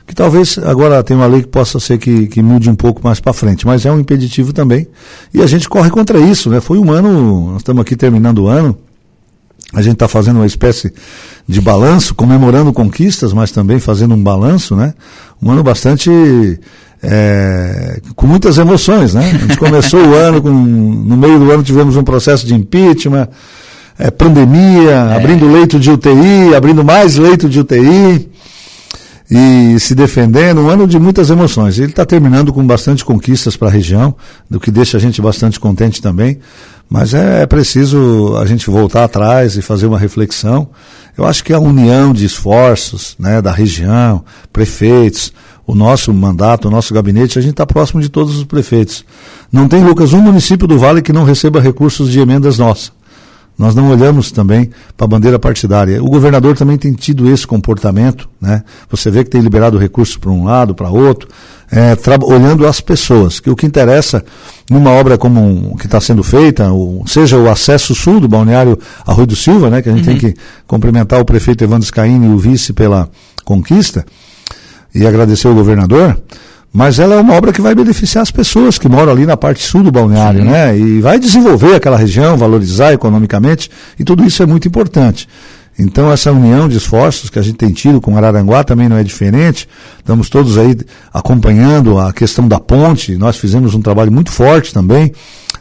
Que 0.07 0.15
talvez 0.15 0.57
agora 0.59 1.03
tem 1.03 1.17
uma 1.17 1.27
lei 1.27 1.43
que 1.43 1.49
possa 1.49 1.81
ser 1.81 1.99
que, 1.99 2.29
que 2.29 2.41
mude 2.41 2.71
um 2.71 2.77
pouco 2.77 3.01
mais 3.03 3.19
para 3.19 3.33
frente, 3.33 3.67
mas 3.67 3.85
é 3.85 3.91
um 3.91 3.99
impeditivo 3.99 4.53
também. 4.53 4.87
E 5.35 5.43
a 5.43 5.47
gente 5.47 5.69
corre 5.69 5.91
contra 5.91 6.19
isso, 6.19 6.49
né? 6.49 6.61
Foi 6.61 6.79
um 6.79 6.93
ano, 6.93 7.53
nós 7.53 7.57
estamos 7.59 7.81
aqui 7.83 7.97
terminando 7.97 8.45
o 8.45 8.47
ano, 8.47 8.79
a 9.73 9.83
gente 9.83 9.95
está 9.95 10.07
fazendo 10.07 10.37
uma 10.37 10.47
espécie 10.47 10.93
de 11.47 11.61
balanço, 11.61 12.15
comemorando 12.15 12.73
conquistas, 12.73 13.33
mas 13.33 13.51
também 13.51 13.81
fazendo 13.81 14.15
um 14.15 14.23
balanço, 14.23 14.77
né? 14.77 14.95
Um 15.43 15.51
ano 15.51 15.65
bastante 15.65 16.09
é, 17.03 18.01
com 18.15 18.29
muitas 18.29 18.59
emoções, 18.59 19.13
né? 19.13 19.29
A 19.35 19.39
gente 19.39 19.59
começou 19.59 20.01
o 20.01 20.15
ano, 20.15 20.41
com, 20.41 20.51
no 20.51 21.17
meio 21.17 21.41
do 21.41 21.51
ano 21.51 21.65
tivemos 21.65 21.97
um 21.97 22.05
processo 22.05 22.47
de 22.47 22.55
impeachment, 22.55 23.29
é, 23.99 24.09
pandemia, 24.09 24.91
é. 24.91 25.17
abrindo 25.17 25.51
leito 25.51 25.81
de 25.81 25.91
UTI, 25.91 26.55
abrindo 26.57 26.85
mais 26.85 27.17
leito 27.17 27.49
de 27.49 27.59
UTI 27.59 28.31
e 29.31 29.79
se 29.81 29.95
defendendo, 29.95 30.61
um 30.61 30.71
ano 30.71 30.87
de 30.87 30.99
muitas 30.99 31.31
emoções. 31.31 31.79
Ele 31.79 31.91
está 31.91 32.05
terminando 32.05 32.53
com 32.53 32.65
bastante 32.65 33.05
conquistas 33.05 33.57
para 33.57 33.69
a 33.69 33.71
região, 33.71 34.15
do 34.49 34.61
que 34.61 34.71
deixa 34.71 34.97
a 34.97 35.01
gente 35.01 35.21
bastante 35.21 35.59
contente 35.59 36.01
também. 36.01 36.39
Mas 36.89 37.15
é, 37.15 37.43
é, 37.43 37.47
preciso 37.47 38.37
a 38.37 38.47
gente 38.47 38.71
voltar 38.71 39.05
atrás 39.05 39.57
e 39.57 39.63
fazer 39.63 39.87
uma 39.87 39.99
reflexão. 39.99 40.69
Eu 41.19 41.27
acho 41.27 41.43
que 41.43 41.53
a 41.53 41.59
união 41.59 42.13
de 42.13 42.25
esforços 42.25 43.17
né, 43.19 43.43
da 43.43 43.51
região, 43.51 44.25
prefeitos, 44.53 45.33
o 45.67 45.75
nosso 45.75 46.15
mandato, 46.15 46.69
o 46.69 46.71
nosso 46.71 46.95
gabinete, 46.95 47.39
a 47.39 47.43
gente 47.43 47.53
está 47.53 47.67
próximo 47.67 48.01
de 48.01 48.09
todos 48.09 48.37
os 48.37 48.45
prefeitos. 48.45 49.05
Não 49.51 49.67
tem, 49.67 49.83
Lucas, 49.83 50.13
um 50.13 50.21
município 50.21 50.69
do 50.69 50.79
Vale 50.79 51.03
que 51.03 51.13
não 51.13 51.25
receba 51.25 51.61
recursos 51.61 52.11
de 52.11 52.21
emendas 52.21 52.59
nossas. 52.59 52.93
Nós 53.59 53.75
não 53.75 53.91
olhamos 53.91 54.31
também 54.31 54.71
para 54.97 55.07
a 55.07 55.09
bandeira 55.09 55.39
partidária. 55.39 56.03
O 56.03 56.11
governador 56.11 56.57
também 56.57 56.77
tem 56.77 56.93
tido 56.93 57.31
esse 57.31 57.47
comportamento, 57.47 58.29
né? 58.41 58.63
Você 58.91 59.11
vê 59.11 59.25
que 59.25 59.31
tem 59.31 59.41
liberado 59.41 59.79
recursos 59.79 60.17
para 60.17 60.31
um 60.31 60.45
lado, 60.45 60.75
para 60.75 60.91
outro, 60.91 61.29
é, 61.73 61.97
olhando 62.23 62.67
as 62.67 62.81
pessoas. 62.81 63.41
Que 63.41 63.49
o 63.49 63.57
que 63.57 63.65
interessa 63.65 64.23
numa 64.71 64.91
obra 64.91 65.17
como 65.17 65.41
um, 65.41 65.77
que 65.77 65.87
está 65.87 66.01
sendo 66.01 66.23
feita, 66.23 66.69
seja 67.07 67.39
o 67.39 67.49
acesso 67.49 67.95
sul 67.95 68.21
do 68.21 68.29
balneário 68.29 68.79
Arroio 69.07 69.29
do 69.29 69.37
Silva, 69.37 69.71
né? 69.71 69.81
Que 69.81 69.89
a 69.89 69.93
gente 69.93 70.07
uhum. 70.07 70.19
tem 70.19 70.33
que 70.33 70.41
cumprimentar 70.67 71.19
o 71.19 71.25
prefeito 71.25 71.65
Evandro 71.65 71.87
Scaini 71.87 72.27
e 72.27 72.31
o 72.31 72.39
vice 72.39 72.75
pela 72.75 73.09
conquista 73.43 74.05
e 74.95 75.07
agradecer 75.07 75.49
o 75.49 75.55
governador 75.55 76.19
mas 76.73 76.99
ela 76.99 77.15
é 77.15 77.19
uma 77.19 77.35
obra 77.35 77.53
que 77.53 77.61
vai 77.61 77.75
beneficiar 77.75 78.23
as 78.23 78.31
pessoas 78.31 78.79
que 78.79 78.89
moram 78.89 79.13
ali 79.13 79.25
na 79.25 79.37
parte 79.37 79.63
sul 79.65 79.83
do 79.83 79.91
balneário, 79.91 80.43
Sim. 80.43 80.49
né? 80.49 80.79
E 80.79 81.01
vai 81.01 81.19
desenvolver 81.19 81.75
aquela 81.75 81.97
região, 81.97 82.37
valorizar 82.37 82.93
economicamente, 82.93 83.71
e 83.99 84.05
tudo 84.05 84.25
isso 84.25 84.43
é 84.43 84.47
muito 84.47 84.69
importante. 84.69 85.27
Então, 85.79 86.11
essa 86.11 86.33
união 86.33 86.69
de 86.69 86.79
esforços 86.79 87.29
que 87.29 87.39
a 87.39 87.43
gente 87.43 87.57
tem 87.57 87.71
tido 87.71 88.01
com 88.01 88.17
Araranguá 88.17 88.65
também 88.65 88.89
não 88.89 88.97
é 88.97 89.05
diferente. 89.05 89.69
Estamos 89.99 90.31
todos 90.31 90.57
aí 90.57 90.75
acompanhando 91.13 91.99
a 91.99 92.15
questão 92.15 92.49
da 92.49 92.59
ponte. 92.59 93.17
Nós 93.17 93.37
fizemos 93.37 93.75
um 93.75 93.83
trabalho 93.83 94.11
muito 94.11 94.33
forte 94.33 94.73
também. 94.73 95.13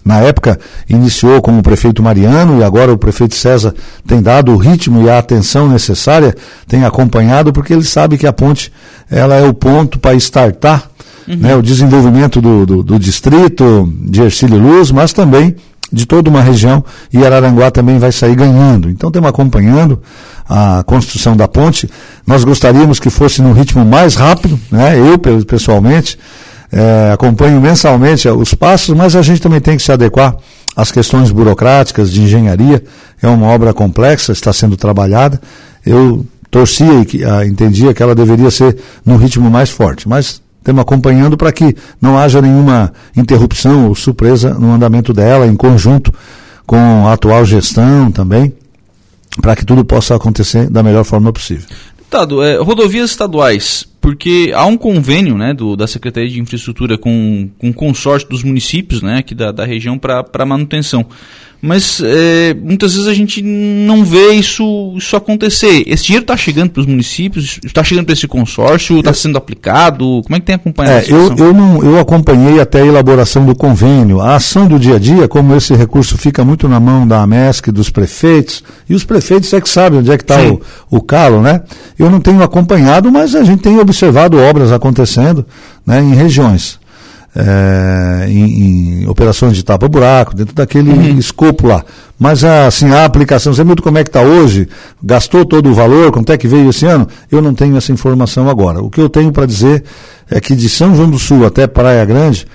Na 0.05 0.19
época, 0.19 0.57
iniciou 0.87 1.41
com 1.41 1.57
o 1.57 1.63
prefeito 1.63 2.01
Mariano 2.01 2.59
e 2.59 2.63
agora 2.63 2.93
o 2.93 2.97
prefeito 2.97 3.35
César 3.35 3.73
tem 4.07 4.21
dado 4.21 4.53
o 4.53 4.57
ritmo 4.57 5.03
e 5.03 5.09
a 5.09 5.17
atenção 5.17 5.67
necessária, 5.67 6.33
tem 6.67 6.85
acompanhado, 6.85 7.51
porque 7.51 7.73
ele 7.73 7.83
sabe 7.83 8.17
que 8.17 8.27
a 8.27 8.31
ponte 8.31 8.71
ela 9.09 9.35
é 9.35 9.43
o 9.43 9.53
ponto 9.53 9.99
para 9.99 10.15
startar 10.15 10.91
uhum. 11.27 11.35
né, 11.37 11.55
o 11.55 11.61
desenvolvimento 11.61 12.41
do, 12.41 12.65
do, 12.65 12.83
do 12.83 12.99
distrito 12.99 13.91
de 14.01 14.21
Ercílio 14.21 14.59
Luz, 14.59 14.91
mas 14.91 15.13
também 15.13 15.55
de 15.91 16.05
toda 16.05 16.29
uma 16.29 16.41
região 16.41 16.83
e 17.13 17.23
Araranguá 17.23 17.69
também 17.71 17.99
vai 17.99 18.11
sair 18.11 18.35
ganhando. 18.35 18.89
Então 18.89 19.09
estamos 19.09 19.29
acompanhando 19.29 20.01
a 20.49 20.83
construção 20.85 21.37
da 21.37 21.47
ponte. 21.47 21.89
Nós 22.25 22.43
gostaríamos 22.43 22.99
que 22.99 23.09
fosse 23.09 23.41
num 23.41 23.53
ritmo 23.53 23.85
mais 23.85 24.15
rápido, 24.15 24.59
né? 24.71 24.97
eu 24.97 25.17
pessoalmente 25.45 26.17
é, 26.71 27.11
acompanho 27.13 27.61
mensalmente 27.61 28.27
os 28.27 28.53
passos, 28.53 28.95
mas 28.95 29.15
a 29.15 29.21
gente 29.21 29.41
também 29.41 29.61
tem 29.61 29.77
que 29.77 29.83
se 29.83 29.91
adequar 29.91 30.35
às 30.75 30.91
questões 30.91 31.31
burocráticas 31.31 32.11
de 32.11 32.21
engenharia. 32.21 32.83
É 33.21 33.27
uma 33.27 33.47
obra 33.47 33.73
complexa, 33.73 34.31
está 34.31 34.51
sendo 34.51 34.75
trabalhada. 34.75 35.39
Eu 35.85 36.25
torcia 36.49 37.05
e 37.13 37.23
ah, 37.23 37.45
entendia 37.45 37.93
que 37.93 38.01
ela 38.01 38.15
deveria 38.15 38.49
ser 38.49 38.77
num 39.05 39.17
ritmo 39.17 39.49
mais 39.49 39.69
forte, 39.69 40.07
mas 40.07 40.41
Estamos 40.65 40.81
acompanhando 40.81 41.37
para 41.37 41.51
que 41.51 41.75
não 42.01 42.17
haja 42.17 42.41
nenhuma 42.41 42.91
interrupção 43.15 43.87
ou 43.87 43.93
surpresa 43.93 44.55
no 44.55 44.71
andamento 44.71 45.13
dela, 45.13 45.45
em 45.45 45.55
conjunto 45.55 46.11
com 46.65 47.05
a 47.05 47.13
atual 47.13 47.45
gestão 47.45 48.11
também, 48.11 48.51
para 49.43 49.55
que 49.55 49.63
tudo 49.63 49.85
possa 49.85 50.15
acontecer 50.15 50.67
da 50.67 50.81
melhor 50.81 51.03
forma 51.03 51.31
possível. 51.31 51.67
Deputado, 51.95 52.41
é, 52.41 52.57
rodovias 52.57 53.11
estaduais, 53.11 53.85
porque 54.01 54.51
há 54.55 54.65
um 54.65 54.75
convênio 54.75 55.37
né, 55.37 55.53
do, 55.53 55.75
da 55.75 55.85
Secretaria 55.85 56.31
de 56.31 56.41
Infraestrutura 56.41 56.97
com, 56.97 57.47
com 57.59 57.69
o 57.69 57.73
consórcio 57.73 58.27
dos 58.27 58.43
municípios 58.43 59.03
né, 59.03 59.19
aqui 59.19 59.35
da, 59.35 59.51
da 59.51 59.65
região 59.65 59.99
para 59.99 60.45
manutenção 60.47 61.05
mas 61.65 61.99
é, 62.03 62.53
muitas 62.53 62.93
vezes 62.93 63.07
a 63.07 63.13
gente 63.13 63.41
não 63.41 64.05
vê 64.05 64.33
isso, 64.33 64.93
isso 64.95 65.15
acontecer. 65.15 65.83
Esse 65.87 66.05
dinheiro 66.05 66.23
está 66.23 66.37
chegando 66.37 66.69
para 66.69 66.81
os 66.81 66.85
municípios, 66.85 67.59
está 67.65 67.83
chegando 67.83 68.05
para 68.05 68.13
esse 68.13 68.27
consórcio, 68.27 68.99
está 68.99 69.13
sendo 69.13 69.37
aplicado? 69.37 70.21
Como 70.23 70.35
é 70.35 70.39
que 70.39 70.45
tem 70.45 70.55
acompanhado 70.55 71.05
é, 71.07 71.11
eu, 71.11 71.35
eu, 71.35 71.53
não, 71.53 71.83
eu 71.83 71.99
acompanhei 71.99 72.59
até 72.59 72.83
a 72.83 72.85
elaboração 72.85 73.45
do 73.45 73.55
convênio. 73.55 74.21
A 74.21 74.35
ação 74.35 74.67
do 74.67 74.77
dia 74.77 74.95
a 74.95 74.99
dia, 74.99 75.27
como 75.27 75.55
esse 75.55 75.73
recurso 75.73 76.17
fica 76.17 76.45
muito 76.45 76.67
na 76.69 76.79
mão 76.79 77.07
da 77.07 77.21
AMESC, 77.23 77.71
dos 77.71 77.89
prefeitos, 77.89 78.63
e 78.87 78.93
os 78.93 79.03
prefeitos 79.03 79.51
é 79.51 79.59
que 79.59 79.67
sabem 79.67 79.99
onde 79.99 80.11
é 80.11 80.17
que 80.17 80.23
está 80.23 80.39
o, 80.43 80.61
o 80.91 81.01
calo, 81.01 81.41
né? 81.41 81.63
Eu 81.97 82.11
não 82.11 82.19
tenho 82.19 82.43
acompanhado, 82.43 83.11
mas 83.11 83.33
a 83.33 83.43
gente 83.43 83.63
tem 83.63 83.79
observado 83.79 84.37
obras 84.37 84.71
acontecendo 84.71 85.43
né, 85.85 85.99
em 85.99 86.13
regiões 86.13 86.79
é, 87.35 88.27
em, 88.29 89.01
em, 89.03 89.07
operações 89.07 89.55
de 89.55 89.63
tapa-buraco, 89.63 90.33
dentro 90.33 90.55
daquele 90.55 90.89
uhum. 90.89 91.19
escopo 91.19 91.67
lá. 91.67 91.83
Mas 92.17 92.43
assim, 92.43 92.89
a 92.91 93.03
aplicação, 93.03 93.53
você 93.53 93.63
muito 93.63 93.83
como 93.83 93.97
é 93.97 94.03
que 94.03 94.09
está 94.09 94.21
hoje, 94.21 94.69
gastou 95.03 95.45
todo 95.45 95.69
o 95.69 95.73
valor, 95.73 96.11
quanto 96.11 96.31
é 96.31 96.37
que 96.37 96.47
veio 96.47 96.69
esse 96.69 96.85
ano? 96.85 97.07
Eu 97.29 97.41
não 97.41 97.53
tenho 97.53 97.75
essa 97.75 97.91
informação 97.91 98.49
agora. 98.49 98.81
O 98.81 98.89
que 98.89 99.01
eu 99.01 99.09
tenho 99.09 99.31
para 99.33 99.45
dizer 99.45 99.83
é 100.31 100.39
que 100.39 100.55
de 100.55 100.69
São 100.69 100.95
João 100.95 101.09
do 101.09 101.19
Sul 101.19 101.45
até 101.45 101.67
Praia 101.67 102.05
Grande, 102.05 102.47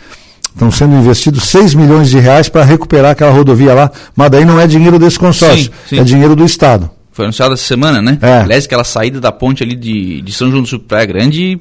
estão 0.53 0.71
sendo 0.71 0.95
investidos 0.97 1.45
6 1.45 1.75
milhões 1.75 2.09
de 2.09 2.19
reais 2.19 2.49
para 2.49 2.65
recuperar 2.65 3.13
aquela 3.13 3.31
rodovia 3.31 3.75
lá, 3.75 3.91
mas 4.17 4.31
daí 4.31 4.45
não 4.45 4.59
é 4.59 4.67
dinheiro 4.67 4.99
desse 4.99 5.19
consórcio, 5.19 5.67
sim, 5.67 5.97
sim. 5.97 5.99
é 5.99 6.05
dinheiro 6.05 6.35
do 6.35 6.45
Estado. 6.45 6.91
Foi 7.13 7.27
anunciado 7.27 7.55
essa 7.55 7.65
semana, 7.65 8.01
né? 8.01 8.19
É. 8.23 8.39
Aliás, 8.39 8.65
aquela 8.65 8.85
saída 8.85 9.21
da 9.21 9.31
ponte 9.31 9.63
ali 9.63 9.77
de, 9.77 10.23
de 10.23 10.33
São 10.33 10.51
João 10.51 10.63
do 10.63 10.69
Sul 10.69 10.79
para 10.79 10.89
Praia 10.89 11.07
Grande 11.07 11.61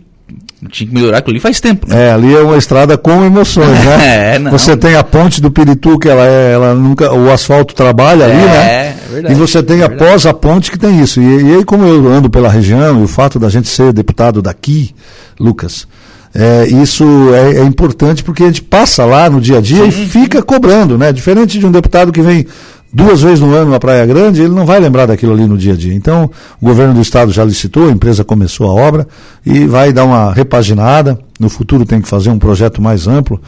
tinha 0.70 0.88
que 0.88 0.94
melhorar 0.94 1.20
aquilo 1.20 1.34
ali 1.34 1.40
faz 1.40 1.60
tempo. 1.60 1.88
Né? 1.88 2.08
É, 2.08 2.12
ali 2.12 2.36
é 2.36 2.42
uma 2.42 2.58
estrada 2.58 2.98
com 2.98 3.24
emoções, 3.24 3.80
né? 3.84 4.36
é, 4.36 4.40
não. 4.40 4.52
Você 4.52 4.76
tem 4.76 4.96
a 4.96 5.04
ponte 5.04 5.42
do 5.42 5.50
Pirituba, 5.50 6.00
que 6.00 6.10
ela, 6.10 6.26
é, 6.26 6.54
ela 6.54 6.74
nunca, 6.74 7.12
o 7.14 7.32
asfalto 7.32 7.74
trabalha 7.74 8.26
ali, 8.26 8.34
é, 8.34 8.46
né? 8.46 8.58
É, 8.58 8.96
verdade. 9.12 9.34
E 9.34 9.38
você 9.38 9.64
tem 9.64 9.82
é 9.82 9.86
após 9.86 10.26
a 10.26 10.34
ponte 10.34 10.72
que 10.72 10.78
tem 10.78 11.00
isso. 11.02 11.22
E, 11.22 11.44
e 11.44 11.56
aí, 11.56 11.66
como 11.66 11.86
eu 11.86 12.08
ando 12.08 12.30
pela 12.30 12.50
região, 12.50 13.00
e 13.00 13.04
o 13.04 13.08
fato 13.08 13.40
da 13.40 13.50
gente 13.50 13.70
ser 13.70 13.94
deputado 13.94 14.42
daqui, 14.42 14.94
Lucas, 15.40 15.88
é, 16.34 16.68
isso 16.68 17.04
é, 17.34 17.58
é, 17.58 17.64
importante 17.64 18.24
porque 18.24 18.44
a 18.44 18.48
gente 18.48 18.62
passa 18.62 19.04
lá 19.04 19.30
no 19.30 19.42
dia 19.42 19.58
a 19.58 19.62
dia 19.62 19.90
Sim. 19.90 20.04
e 20.04 20.08
fica 20.08 20.44
cobrando, 20.44 20.98
né? 20.98 21.12
Diferente 21.12 21.58
de 21.58 21.66
um 21.66 21.72
deputado 21.72 22.12
que 22.12 22.22
vem 22.22 22.46
duas 22.92 23.22
vezes 23.22 23.40
no 23.40 23.54
ano 23.54 23.72
na 23.72 23.80
Praia 23.80 24.06
Grande, 24.06 24.42
ele 24.42 24.54
não 24.54 24.66
vai 24.66 24.80
lembrar 24.80 25.06
daquilo 25.06 25.34
ali 25.34 25.46
no 25.46 25.58
dia 25.58 25.74
a 25.74 25.76
dia. 25.76 25.94
Então, 25.94 26.30
o 26.62 26.66
governo 26.66 26.94
do 26.94 27.02
estado 27.02 27.32
já 27.32 27.44
licitou, 27.44 27.88
a 27.88 27.92
empresa 27.92 28.24
começou 28.24 28.70
a 28.70 28.74
obra 28.74 29.08
e 29.46 29.66
vai 29.66 29.94
dar 29.94 30.06
uma 30.06 30.34
repaginada. 30.34 31.18
No 31.40 31.50
futuro 31.50 31.86
tem 31.86 32.02
que 32.02 32.08
fazer 32.08 32.30
um 32.30 32.40
projeto 32.40 32.82
mais 32.82 33.08
amplo 33.08 33.42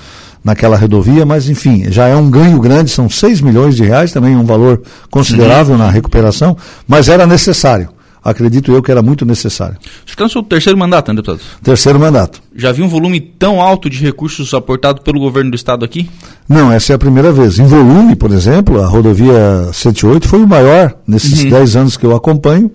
naquela 0.43 0.77
rodovia, 0.77 1.25
mas 1.25 1.49
enfim, 1.49 1.85
já 1.89 2.07
é 2.07 2.15
um 2.15 2.29
ganho 2.29 2.59
grande, 2.59 2.89
são 2.89 3.09
6 3.09 3.41
milhões 3.41 3.75
de 3.75 3.83
reais, 3.83 4.11
também 4.11 4.35
um 4.35 4.45
valor 4.45 4.81
considerável 5.09 5.77
na 5.77 5.89
recuperação, 5.89 6.57
mas 6.87 7.09
era 7.09 7.27
necessário 7.27 7.89
acredito 8.23 8.71
eu 8.71 8.81
que 8.81 8.91
era 8.91 9.01
muito 9.01 9.25
necessário. 9.25 9.77
Você 10.05 10.13
está 10.13 10.23
no 10.23 10.29
seu 10.29 10.43
terceiro 10.43 10.77
mandato, 10.77 11.09
né, 11.09 11.15
deputado? 11.15 11.41
Terceiro 11.63 11.99
mandato. 11.99 12.41
Já 12.55 12.71
viu 12.71 12.85
um 12.85 12.89
volume 12.89 13.19
tão 13.19 13.61
alto 13.61 13.89
de 13.89 13.99
recursos 13.99 14.53
aportado 14.53 15.01
pelo 15.01 15.19
governo 15.19 15.51
do 15.51 15.55
estado 15.55 15.83
aqui? 15.83 16.09
Não, 16.47 16.71
essa 16.71 16.93
é 16.93 16.95
a 16.95 16.99
primeira 16.99 17.31
vez. 17.31 17.59
Em 17.59 17.65
volume, 17.65 18.15
por 18.15 18.31
exemplo, 18.31 18.81
a 18.81 18.87
rodovia 18.87 19.69
108 19.73 20.27
foi 20.27 20.43
o 20.43 20.47
maior 20.47 20.95
nesses 21.07 21.43
uhum. 21.43 21.49
10 21.49 21.75
anos 21.75 21.97
que 21.97 22.05
eu 22.05 22.15
acompanho 22.15 22.71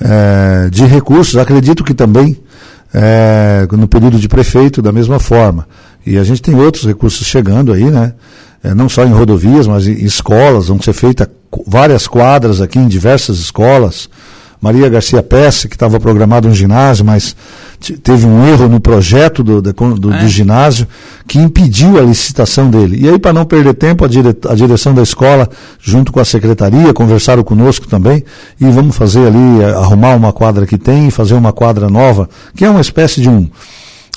é, 0.00 0.68
de 0.70 0.84
recursos. 0.84 1.36
Acredito 1.36 1.82
que 1.82 1.94
também 1.94 2.38
é, 2.92 3.66
no 3.72 3.88
período 3.88 4.18
de 4.18 4.28
prefeito, 4.28 4.80
da 4.82 4.92
mesma 4.92 5.18
forma. 5.18 5.66
E 6.06 6.16
a 6.16 6.24
gente 6.24 6.42
tem 6.42 6.54
outros 6.54 6.84
recursos 6.84 7.26
chegando 7.26 7.72
aí, 7.72 7.84
né? 7.84 8.14
É, 8.62 8.74
não 8.74 8.88
só 8.88 9.04
em 9.04 9.12
rodovias, 9.12 9.66
mas 9.66 9.86
em 9.86 10.04
escolas, 10.04 10.68
vão 10.68 10.80
ser 10.80 10.92
feitas 10.92 11.28
várias 11.66 12.06
quadras 12.06 12.60
aqui 12.60 12.78
em 12.78 12.88
diversas 12.88 13.38
escolas 13.38 14.08
Maria 14.60 14.88
Garcia 14.88 15.22
Pesce, 15.22 15.68
que 15.68 15.74
estava 15.74 15.98
programado 15.98 16.46
um 16.46 16.54
ginásio, 16.54 17.04
mas 17.04 17.34
teve 18.02 18.26
um 18.26 18.46
erro 18.46 18.68
no 18.68 18.78
projeto 18.78 19.42
do, 19.42 19.62
do, 19.62 19.72
do, 19.72 20.12
é. 20.12 20.18
do, 20.18 20.28
ginásio 20.28 20.86
que 21.26 21.38
impediu 21.38 21.98
a 21.98 22.02
licitação 22.02 22.68
dele. 22.68 22.98
E 23.00 23.08
aí, 23.08 23.18
para 23.18 23.32
não 23.32 23.46
perder 23.46 23.72
tempo, 23.74 24.04
a, 24.04 24.08
dire, 24.08 24.36
a 24.48 24.54
direção 24.54 24.92
da 24.92 25.02
escola, 25.02 25.48
junto 25.80 26.12
com 26.12 26.20
a 26.20 26.24
secretaria, 26.24 26.92
conversaram 26.92 27.42
conosco 27.42 27.88
também, 27.88 28.22
e 28.60 28.70
vamos 28.70 28.96
fazer 28.96 29.26
ali, 29.26 29.62
eh, 29.62 29.70
arrumar 29.70 30.14
uma 30.14 30.32
quadra 30.32 30.66
que 30.66 30.76
tem 30.76 31.08
e 31.08 31.10
fazer 31.10 31.34
uma 31.34 31.52
quadra 31.52 31.88
nova, 31.88 32.28
que 32.54 32.64
é 32.64 32.70
uma 32.70 32.82
espécie 32.82 33.22
de 33.22 33.28
um 33.30 33.48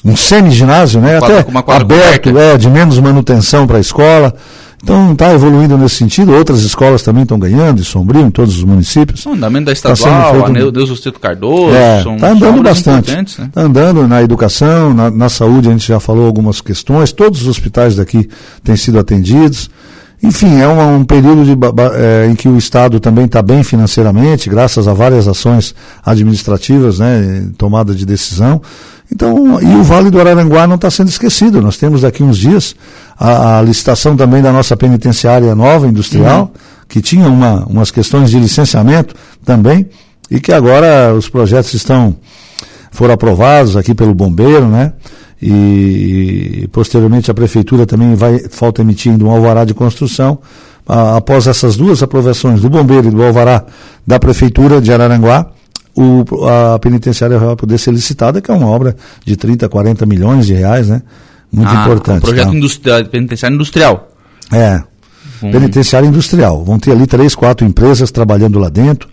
um 0.06 0.18
semi-ginásio, 0.18 1.00
né? 1.00 1.18
Até 1.18 1.46
aberto, 1.68 2.38
é, 2.38 2.58
de 2.58 2.70
menos 2.70 3.00
manutenção 3.00 3.66
para 3.66 3.78
a 3.78 3.80
escola. 3.80 4.36
Então 4.84 5.14
está 5.14 5.34
evoluindo 5.34 5.78
nesse 5.78 5.96
sentido. 5.96 6.34
Outras 6.34 6.62
escolas 6.62 7.02
também 7.02 7.24
estão 7.24 7.40
ganhando, 7.40 7.80
em 7.80 7.84
Sombrio, 7.86 8.22
em 8.22 8.30
todos 8.30 8.58
os 8.58 8.64
municípios. 8.66 9.26
O 9.26 9.32
andamento 9.32 9.66
da 9.66 9.72
tá 9.72 9.94
estadual, 9.94 10.44
tá 10.44 10.48
a 10.48 10.72
Deus 10.72 10.92
Osteto 10.92 11.22
Cardoso, 11.22 11.74
é, 11.74 12.04
são, 12.04 12.18
tá 12.18 12.32
andando 12.32 12.62
bastante. 12.62 13.18
Está 13.18 13.44
né? 13.44 13.50
Tá 13.54 13.62
andando 13.62 14.06
na 14.08 14.22
educação, 14.22 14.94
na, 14.94 15.10
na, 15.10 15.30
saúde, 15.30 15.70
a 15.70 15.72
gente 15.72 15.88
já 15.88 16.02
falou 16.02 16.26
algumas 16.26 16.60
questões. 16.60 17.14
Todos 17.14 17.44
os 17.44 17.48
hospitais 17.48 17.96
daqui 17.96 18.28
têm 18.62 18.76
sido 18.76 19.00
atendidos. 19.00 19.70
Enfim, 20.22 20.60
é 20.60 20.68
um, 20.68 20.98
um 20.98 21.06
período 21.06 21.46
de, 21.46 21.52
é, 21.96 22.28
em 22.30 22.36
que 22.36 22.50
o 22.50 22.58
Estado 22.58 23.00
também 23.00 23.26
está 23.26 23.42
bem 23.42 23.64
financeiramente, 23.64 24.50
graças 24.50 24.88
a 24.88 24.94
várias 24.94 25.28
ações 25.28 25.74
administrativas, 26.06 27.00
né, 27.00 27.50
tomada 27.58 27.96
de 27.96 28.06
decisão. 28.06 28.62
Então, 29.14 29.62
e 29.62 29.76
o 29.76 29.84
Vale 29.84 30.10
do 30.10 30.20
Araranguá 30.20 30.66
não 30.66 30.74
está 30.74 30.90
sendo 30.90 31.08
esquecido. 31.08 31.62
Nós 31.62 31.78
temos 31.78 32.02
daqui 32.02 32.24
uns 32.24 32.36
dias 32.36 32.76
a, 33.16 33.60
a, 33.60 33.62
licitação 33.62 34.18
também 34.18 34.42
da 34.42 34.52
nossa 34.52 34.76
penitenciária 34.76 35.54
nova 35.54 35.88
industrial, 35.88 36.42
uhum. 36.42 36.50
que 36.90 37.00
tinha 37.00 37.28
uma, 37.28 37.64
umas 37.66 37.92
questões 37.92 38.32
de 38.32 38.40
licenciamento 38.40 39.14
também, 39.46 39.88
e 40.32 40.40
que 40.40 40.52
agora 40.52 41.14
os 41.14 41.30
projetos 41.30 41.76
estão 41.76 42.16
foram 42.90 43.14
aprovados 43.14 43.78
aqui 43.78 43.94
pelo 43.94 44.16
bombeiro, 44.16 44.68
né? 44.68 44.94
E, 45.40 46.62
e 46.64 46.68
posteriormente 46.72 47.30
a 47.30 47.34
prefeitura 47.36 47.86
também 47.86 48.16
vai 48.16 48.40
falta 48.50 48.82
emitindo 48.82 49.28
um 49.28 49.32
alvará 49.32 49.64
de 49.64 49.76
construção. 49.76 50.40
A, 50.88 51.18
após 51.18 51.46
essas 51.46 51.78
duas 51.78 52.02
aprovações 52.02 52.62
do 52.62 52.70
bombeiro 52.70 53.10
e 53.10 53.12
do 53.12 53.22
alvará 53.24 53.64
da 54.08 54.20
prefeitura 54.20 54.82
de 54.82 54.92
Araranguá, 54.92 55.52
o, 55.96 56.24
a 56.48 56.80
penitenciária 56.80 57.38
vai 57.38 57.56
poder 57.56 57.78
ser 57.78 57.92
licitada, 57.92 58.42
que 58.42 58.50
é 58.50 58.54
uma 58.54 58.68
obra 58.68 58.96
de 59.26 59.36
30, 59.36 59.70
40 59.70 60.06
milhões 60.06 60.46
de 60.46 60.54
reais, 60.54 60.90
né? 60.90 61.02
Muito 61.52 61.70
ah, 61.70 61.84
importante. 61.84 62.24
Um 62.24 62.28
projeto 62.28 62.50
tá? 62.50 62.56
industrial, 62.56 63.06
penitenciário 63.06 63.56
industrial. 63.56 64.12
É. 64.52 64.82
Hum. 65.42 65.52
Penitenciária 65.52 66.08
industrial. 66.08 66.64
Vão 66.64 66.80
ter 66.80 66.92
ali 66.92 67.06
três, 67.06 67.36
quatro 67.36 67.66
empresas 67.66 68.12
trabalhando 68.12 68.58
lá 68.58 68.70
dentro. 68.70 69.08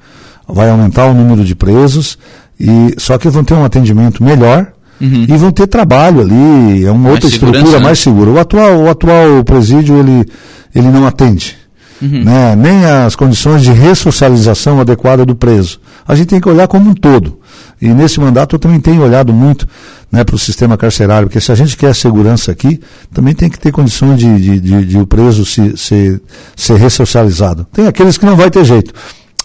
Vai 0.49 0.71
aumentar 0.71 1.07
o 1.07 1.15
número 1.15 1.45
de 1.45 1.55
presos. 1.55 2.19
E, 2.59 2.95
só 2.99 3.19
que 3.19 3.29
vão 3.29 3.45
ter 3.45 3.55
um 3.55 3.65
atendimento 3.65 4.23
melhor, 4.23 4.73
Uhum. 5.01 5.25
e 5.27 5.37
vão 5.39 5.51
ter 5.51 5.67
trabalho 5.67 6.21
ali, 6.21 6.85
é 6.85 6.91
uma 6.91 7.05
mais 7.05 7.15
outra 7.15 7.29
estrutura 7.31 7.79
né? 7.79 7.79
mais 7.79 7.99
segura. 7.99 8.31
O 8.33 8.39
atual, 8.39 8.81
o 8.81 8.91
atual 8.91 9.43
presídio 9.45 9.99
ele, 9.99 10.27
ele 10.75 10.89
não 10.89 11.07
atende 11.07 11.57
uhum. 12.01 12.25
né? 12.25 12.57
nem 12.57 12.85
as 12.85 13.15
condições 13.15 13.63
de 13.63 13.73
ressocialização 13.73 14.81
adequada 14.81 15.25
do 15.25 15.35
preso. 15.35 15.81
A 16.07 16.15
gente 16.15 16.29
tem 16.29 16.41
que 16.41 16.49
olhar 16.49 16.67
como 16.69 16.91
um 16.91 16.95
todo. 16.95 17.39
E 17.81 17.89
nesse 17.89 18.21
mandato 18.21 18.57
eu 18.57 18.59
também 18.59 18.81
tenho 18.81 19.03
olhado 19.03 19.33
muito 19.33 19.67
né, 20.11 20.25
para 20.25 20.35
o 20.35 20.39
sistema 20.39 20.77
carcerário, 20.77 21.29
porque 21.29 21.41
se 21.41 21.53
a 21.53 21.55
gente 21.55 21.77
quer 21.77 21.95
segurança 21.95 22.51
aqui, 22.51 22.81
também 23.13 23.35
tem 23.35 23.49
que 23.49 23.59
ter 23.59 23.73
condições 23.73 24.19
de, 24.19 24.39
de, 24.39 24.61
de, 24.61 24.85
de 24.87 24.99
o 24.99 25.07
preso 25.07 25.45
se, 25.47 25.77
se, 25.77 26.21
ser 26.57 26.77
ressocializado. 26.77 27.67
Tem 27.73 27.87
aqueles 27.87 28.19
que 28.19 28.27
não 28.27 28.37
vai 28.37 28.51
ter 28.51 28.65
jeito. 28.65 28.93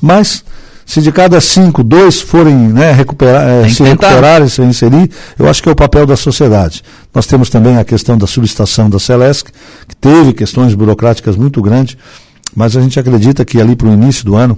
Mas 0.01 0.43
se 0.85 1.01
de 1.01 1.11
cada 1.11 1.41
cinco, 1.41 1.83
dois 1.83 2.21
forem 2.21 2.55
né, 2.55 2.91
recuperar, 2.91 3.47
é, 3.47 3.69
se 3.69 3.83
recuperarem, 3.83 4.47
se 4.47 4.61
inserir, 4.61 5.09
eu 5.37 5.49
acho 5.49 5.61
que 5.63 5.67
é 5.67 5.71
o 5.71 5.75
papel 5.75 6.05
da 6.05 6.15
sociedade. 6.15 6.83
Nós 7.13 7.25
temos 7.25 7.49
também 7.49 7.77
a 7.77 7.83
questão 7.83 8.17
da 8.17 8.27
subestação 8.27 8.87
da 8.89 8.99
Celesc, 8.99 9.49
que 9.87 9.95
teve 9.95 10.33
questões 10.33 10.75
burocráticas 10.75 11.35
muito 11.35 11.61
grandes, 11.61 11.97
mas 12.55 12.77
a 12.77 12.81
gente 12.81 12.99
acredita 12.99 13.43
que 13.43 13.59
ali 13.59 13.75
para 13.75 13.87
o 13.87 13.93
início 13.93 14.23
do 14.23 14.35
ano, 14.35 14.57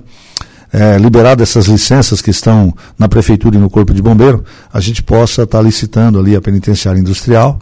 é, 0.71 0.97
liberado 0.97 1.41
essas 1.41 1.65
licenças 1.65 2.21
que 2.21 2.29
estão 2.29 2.73
na 2.97 3.07
prefeitura 3.07 3.55
e 3.55 3.59
no 3.59 3.69
corpo 3.69 3.93
de 3.93 4.01
bombeiro, 4.01 4.43
a 4.71 4.79
gente 4.79 5.01
possa 5.01 5.43
estar 5.43 5.59
tá 5.59 5.63
licitando 5.63 6.19
ali 6.19 6.35
a 6.35 6.41
penitenciária 6.41 6.99
industrial 6.99 7.59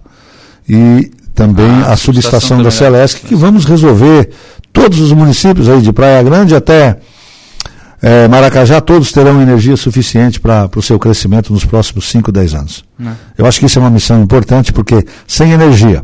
e 0.68 1.12
também 1.34 1.70
ah, 1.86 1.94
a 1.94 1.98
subestação 1.98 2.63
da 2.63 2.72
Celesc, 2.72 3.22
que 3.22 3.36
vamos 3.36 3.65
resolver 3.65 4.30
todos 4.72 5.00
os 5.00 5.12
municípios 5.12 5.70
aí 5.70 5.82
de 5.82 5.91
Praia 5.91 6.24
Grande 6.24 6.56
até 6.56 6.98
é, 8.02 8.28
Maracajá, 8.28 8.80
todos 8.82 9.12
terão 9.12 9.41
energia 9.41 9.76
suficiente 9.76 10.39
para 10.39 10.70
o 10.76 10.82
seu 10.82 11.00
crescimento 11.00 11.52
nos 11.52 11.65
próximos 11.65 12.08
5, 12.10 12.32
10 12.32 12.54
anos. 12.54 12.86
Não. 12.98 13.12
Né. 13.12 13.18
Eu 13.38 13.46
acho 13.46 13.60
que 13.60 13.65
isso 13.65 13.80
é 13.80 13.82
uma 13.82 13.89
missão 13.89 14.22
importante, 14.22 14.72
porque 14.72 15.06
sem 15.28 15.52
energia, 15.52 16.04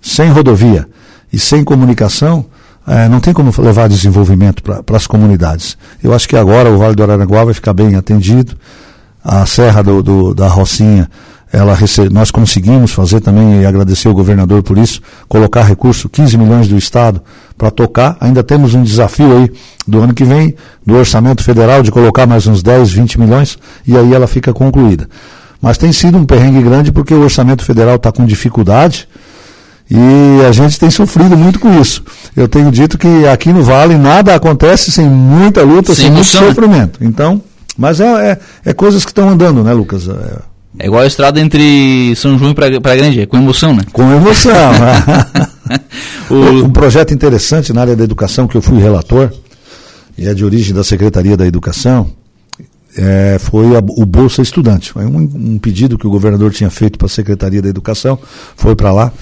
sem 0.00 0.30
rodovia 0.30 0.86
e 1.32 1.38
sem 1.38 1.62
comunicação, 1.62 2.46
é, 2.86 3.08
não 3.08 3.20
tem 3.20 3.32
como 3.32 3.52
levar 3.58 3.88
desenvolvimento 3.88 4.62
para 4.62 4.96
as 4.96 5.06
comunidades. 5.06 5.76
Eu 6.02 6.12
acho 6.12 6.28
que 6.28 6.36
agora 6.36 6.70
o 6.70 6.78
Vale 6.78 6.94
do 6.94 7.02
Araranguá 7.02 7.44
vai 7.44 7.54
ficar 7.54 7.72
bem 7.72 7.94
atendido. 7.94 8.56
A 9.24 9.46
Serra 9.46 9.82
do, 9.82 10.02
do, 10.02 10.34
da 10.34 10.48
Rocinha, 10.48 11.08
ela 11.52 11.76
nós 12.10 12.30
conseguimos 12.30 12.90
fazer 12.90 13.20
também, 13.20 13.60
e 13.60 13.66
agradecer 13.66 14.08
o 14.08 14.14
governador 14.14 14.62
por 14.62 14.76
isso, 14.78 15.00
colocar 15.28 15.62
recurso, 15.62 16.08
15 16.08 16.36
milhões 16.36 16.66
do 16.66 16.76
Estado, 16.76 17.22
para 17.56 17.70
tocar. 17.70 18.16
Ainda 18.20 18.42
temos 18.42 18.74
um 18.74 18.82
desafio 18.82 19.36
aí 19.36 19.52
do 19.86 20.00
ano 20.00 20.12
que 20.12 20.24
vem, 20.24 20.56
do 20.84 20.94
orçamento 20.96 21.44
federal, 21.44 21.82
de 21.82 21.92
colocar 21.92 22.26
mais 22.26 22.48
uns 22.48 22.62
10, 22.62 22.90
20 22.92 23.20
milhões, 23.20 23.58
e 23.86 23.96
aí 23.96 24.12
ela 24.12 24.26
fica 24.26 24.52
concluída. 24.52 25.08
Mas 25.60 25.78
tem 25.78 25.92
sido 25.92 26.18
um 26.18 26.24
perrengue 26.24 26.62
grande 26.62 26.90
porque 26.90 27.14
o 27.14 27.22
orçamento 27.22 27.64
federal 27.64 27.94
está 27.94 28.10
com 28.10 28.24
dificuldade 28.24 29.06
e 29.94 30.46
a 30.46 30.52
gente 30.52 30.80
tem 30.80 30.90
sofrido 30.90 31.36
muito 31.36 31.60
com 31.60 31.78
isso. 31.78 32.02
Eu 32.34 32.48
tenho 32.48 32.70
dito 32.70 32.96
que 32.96 33.26
aqui 33.26 33.52
no 33.52 33.62
Vale 33.62 33.98
nada 33.98 34.34
acontece 34.34 34.90
sem 34.90 35.06
muita 35.06 35.62
luta, 35.62 35.94
sem, 35.94 36.04
sem 36.04 36.10
muito 36.10 36.28
sofrimento. 36.28 36.98
Então, 37.04 37.42
mas 37.76 38.00
é, 38.00 38.30
é, 38.30 38.38
é 38.70 38.72
coisas 38.72 39.04
que 39.04 39.10
estão 39.10 39.28
andando, 39.28 39.62
né, 39.62 39.70
Lucas? 39.74 40.08
É, 40.08 40.38
é 40.78 40.86
igual 40.86 41.02
a 41.02 41.06
estrada 41.06 41.38
entre 41.38 42.14
São 42.16 42.38
João 42.38 42.52
e 42.52 42.54
Praia 42.54 42.96
Grande, 42.96 43.20
é 43.20 43.26
com 43.26 43.36
emoção, 43.36 43.74
né? 43.74 43.82
Com 43.92 44.10
emoção. 44.10 44.52
o... 46.30 46.64
Um 46.64 46.70
projeto 46.70 47.12
interessante 47.12 47.70
na 47.74 47.82
área 47.82 47.94
da 47.94 48.02
educação 48.02 48.48
que 48.48 48.56
eu 48.56 48.62
fui 48.62 48.78
relator, 48.78 49.30
e 50.16 50.26
é 50.26 50.32
de 50.32 50.42
origem 50.42 50.74
da 50.74 50.82
Secretaria 50.82 51.36
da 51.36 51.46
Educação, 51.46 52.10
é, 52.96 53.36
foi 53.38 53.76
a, 53.76 53.80
o 53.80 54.06
Bolsa 54.06 54.40
Estudante. 54.40 54.92
Foi 54.92 55.04
um, 55.04 55.18
um, 55.18 55.58
pedido 55.58 55.98
que 55.98 56.06
o 56.06 56.10
governador 56.10 56.50
tinha 56.50 56.70
feito 56.70 56.98
para 56.98 57.06
a 57.06 57.10
Secretaria 57.10 57.60
da 57.60 57.68
Educação, 57.68 58.18
foi 58.56 58.74
para 58.74 58.90
lá 58.90 59.12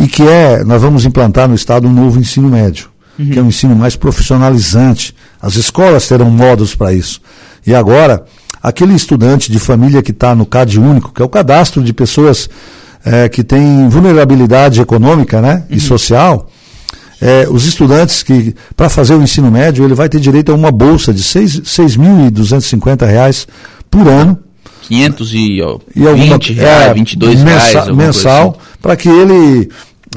e 0.00 0.08
que 0.08 0.22
é, 0.22 0.64
nós 0.64 0.80
vamos 0.80 1.04
implantar 1.04 1.46
no 1.46 1.54
Estado 1.54 1.86
um 1.86 1.92
novo 1.92 2.18
ensino 2.18 2.48
médio, 2.48 2.88
uhum. 3.18 3.30
que 3.30 3.38
é 3.38 3.42
um 3.42 3.48
ensino 3.48 3.76
mais 3.76 3.96
profissionalizante. 3.96 5.14
As 5.40 5.56
escolas 5.56 6.08
terão 6.08 6.30
modos 6.30 6.74
para 6.74 6.94
isso. 6.94 7.20
E 7.66 7.74
agora, 7.74 8.24
aquele 8.62 8.94
estudante 8.94 9.52
de 9.52 9.58
família 9.58 10.02
que 10.02 10.10
está 10.10 10.34
no 10.34 10.46
CAD 10.46 10.80
único, 10.80 11.12
que 11.12 11.20
é 11.20 11.24
o 11.24 11.28
cadastro 11.28 11.84
de 11.84 11.92
pessoas 11.92 12.48
é, 13.04 13.28
que 13.28 13.44
têm 13.44 13.90
vulnerabilidade 13.90 14.80
econômica 14.80 15.42
né, 15.42 15.64
uhum. 15.68 15.76
e 15.76 15.80
social, 15.80 16.48
é, 17.20 17.46
os 17.50 17.66
estudantes 17.66 18.22
que, 18.22 18.54
para 18.74 18.88
fazer 18.88 19.14
o 19.14 19.22
ensino 19.22 19.50
médio, 19.50 19.84
ele 19.84 19.92
vai 19.92 20.08
ter 20.08 20.18
direito 20.18 20.50
a 20.50 20.54
uma 20.54 20.70
bolsa 20.70 21.12
de 21.12 21.20
R$ 21.20 21.44
6.250 21.44 23.46
por 23.90 24.08
ano. 24.08 24.38
500 24.88 25.34
e, 25.34 25.60
ó, 25.62 25.78
e 25.94 26.06
alguma, 26.06 26.38
20 26.38 26.52
reais, 26.54 26.90
é, 26.90 26.94
22 26.94 27.42
mensa, 27.42 27.82
reais. 27.82 27.94
Mensal, 27.94 28.48
assim. 28.48 28.58
para 28.80 28.96
que 28.96 29.08
ele 29.08 29.68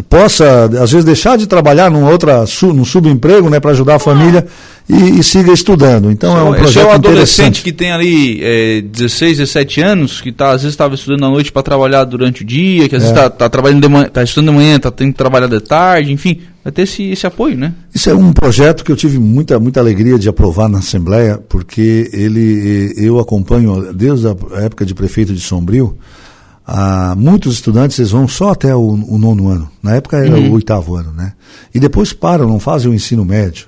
possa, 0.02 0.66
às 0.82 0.92
vezes, 0.92 1.06
deixar 1.06 1.38
de 1.38 1.46
trabalhar 1.46 1.92
num, 1.92 2.06
outra, 2.06 2.46
num 2.64 2.86
subemprego, 2.86 3.50
né, 3.50 3.60
para 3.60 3.72
ajudar 3.72 3.96
a 3.96 4.00
família 4.00 4.46
e, 4.90 5.20
e, 5.20 5.24
siga 5.24 5.54
estudando. 5.54 6.12
Então 6.12 6.36
é 6.36 6.44
um 6.44 6.54
projeto 6.54 6.70
Esse 6.70 6.80
é 6.80 6.86
o 6.86 6.92
adolescente 6.92 7.62
que 7.62 7.72
tem 7.72 7.92
ali 7.92 8.40
é, 8.44 8.82
16, 8.82 9.38
17 9.38 9.82
anos, 9.82 10.20
que 10.20 10.32
tá, 10.32 10.48
às 10.50 10.64
vezes 10.64 10.74
estava 10.74 10.96
estudando 10.96 11.26
à 11.26 11.30
noite 11.30 11.52
para 11.52 11.62
trabalhar 11.62 12.06
durante 12.06 12.42
o 12.42 12.46
dia, 12.46 12.90
que 12.90 12.96
às 12.96 13.04
é. 13.04 13.06
vezes 13.06 13.12
está 13.12 13.30
tá 13.30 13.50
trabalhando 13.50 13.82
de 13.82 13.88
manhã, 13.88 14.10
tá 14.10 14.24
estudando 14.24 14.50
de 14.50 14.56
manhã, 14.56 14.76
está 14.78 14.90
tendo 14.90 15.12
que 15.12 15.18
trabalhar 15.18 15.48
de 15.48 15.60
tarde, 15.60 16.12
enfim, 16.12 16.42
vai 16.64 16.74
ter 16.74 16.82
esse, 16.82 17.12
esse 17.12 17.28
apoio, 17.28 17.56
né? 17.56 17.74
Isso 17.94 18.10
é 18.10 18.16
um 18.16 18.34
projeto 18.34 18.84
que 18.84 18.92
eu 18.92 18.96
tive 18.96 19.20
muita, 19.20 19.60
muita 19.60 19.80
alegria 19.80 20.18
de 20.18 20.28
aprovar 20.28 20.68
na 20.68 20.80
Assembleia, 20.80 21.40
porque 21.48 22.10
ele, 22.12 22.94
eu 22.98 23.20
acompanho 23.20 23.94
desde 23.94 24.28
a 24.28 24.36
época 24.64 24.86
de 24.86 24.96
prefeito 24.96 25.34
de 25.34 25.40
Sombrio, 25.40 25.96
ah, 26.65 27.13
muitos 27.17 27.56
estudantes 27.56 27.99
eles 27.99 28.12
vão 28.12 28.28
só 28.28 28.52
até 28.52 28.76
o, 28.76 28.82
o 28.82 29.17
nono 29.17 29.49
ano. 29.49 29.69
Na 29.82 29.95
época 29.95 30.17
era 30.17 30.36
uhum. 30.36 30.52
o 30.52 30.54
oitavo 30.54 30.95
ano, 30.95 31.12
né? 31.12 31.34
E 31.73 31.80
depois 31.80 32.13
param, 32.13 32.47
não 32.47 32.60
fazem 32.60 32.89
o 32.89 32.93
ensino 32.93 33.26
médio. 33.26 33.67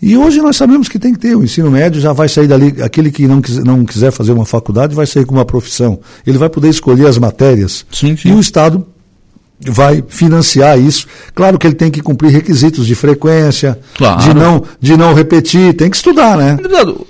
E 0.00 0.16
hoje 0.16 0.42
nós 0.42 0.56
sabemos 0.56 0.88
que 0.88 0.98
tem 0.98 1.14
que 1.14 1.18
ter 1.18 1.34
o 1.34 1.42
ensino 1.42 1.70
médio, 1.70 2.00
já 2.00 2.12
vai 2.12 2.28
sair 2.28 2.46
dali, 2.46 2.82
aquele 2.82 3.10
que 3.10 3.26
não, 3.26 3.40
quis, 3.40 3.64
não 3.64 3.84
quiser 3.84 4.10
fazer 4.10 4.32
uma 4.32 4.44
faculdade 4.44 4.94
vai 4.94 5.06
sair 5.06 5.24
com 5.24 5.34
uma 5.34 5.44
profissão. 5.44 5.98
Ele 6.26 6.36
vai 6.36 6.50
poder 6.50 6.68
escolher 6.68 7.06
as 7.06 7.16
matérias. 7.16 7.86
Sim, 7.90 8.14
sim. 8.14 8.28
E 8.28 8.32
o 8.32 8.40
Estado 8.40 8.86
vai 9.60 10.04
financiar 10.06 10.78
isso. 10.78 11.06
Claro 11.34 11.58
que 11.58 11.66
ele 11.66 11.74
tem 11.74 11.90
que 11.90 12.02
cumprir 12.02 12.30
requisitos 12.30 12.86
de 12.86 12.94
frequência, 12.94 13.78
claro. 13.96 14.20
de, 14.20 14.34
não, 14.34 14.62
de 14.80 14.96
não 14.96 15.14
repetir, 15.14 15.72
tem 15.74 15.88
que 15.88 15.96
estudar, 15.96 16.36
né? 16.36 16.58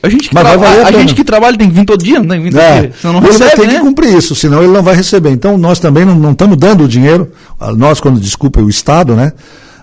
A 0.02 0.09
gente 0.09 0.28
que, 0.28 0.35
Mas 0.35 0.44
tra... 0.44 0.68
a, 0.68 0.88
a 0.88 0.92
gente 0.92 1.14
que 1.14 1.24
trabalha 1.24 1.59
tem 1.59 1.68
que 1.68 1.74
vir 1.74 1.85
todo 1.85 2.04
dia, 2.04 2.20
não 2.20 2.28
tem 2.28 2.38
que 2.38 2.44
vir 2.44 2.52
todo 2.52 2.61
é. 2.61 2.80
dia. 2.80 2.92
Senão 3.00 3.14
não 3.14 3.20
ele 3.20 3.32
recebe, 3.32 3.56
tem 3.56 3.66
né? 3.66 3.74
que 3.74 3.80
cumprir 3.80 4.16
isso, 4.16 4.35
senão 4.35 4.62
ele 4.62 4.72
não 4.72 4.82
vai 4.82 4.94
receber. 4.94 5.30
Então 5.30 5.59
nós 5.59 5.80
também 5.80 6.04
não, 6.04 6.14
não 6.14 6.32
estamos 6.32 6.56
dando 6.56 6.85
o 6.85 6.88
dinheiro, 6.88 7.32
nós, 7.76 8.00
quando 8.00 8.20
desculpa, 8.20 8.61
o 8.61 8.70
Estado, 8.70 9.14
né? 9.14 9.32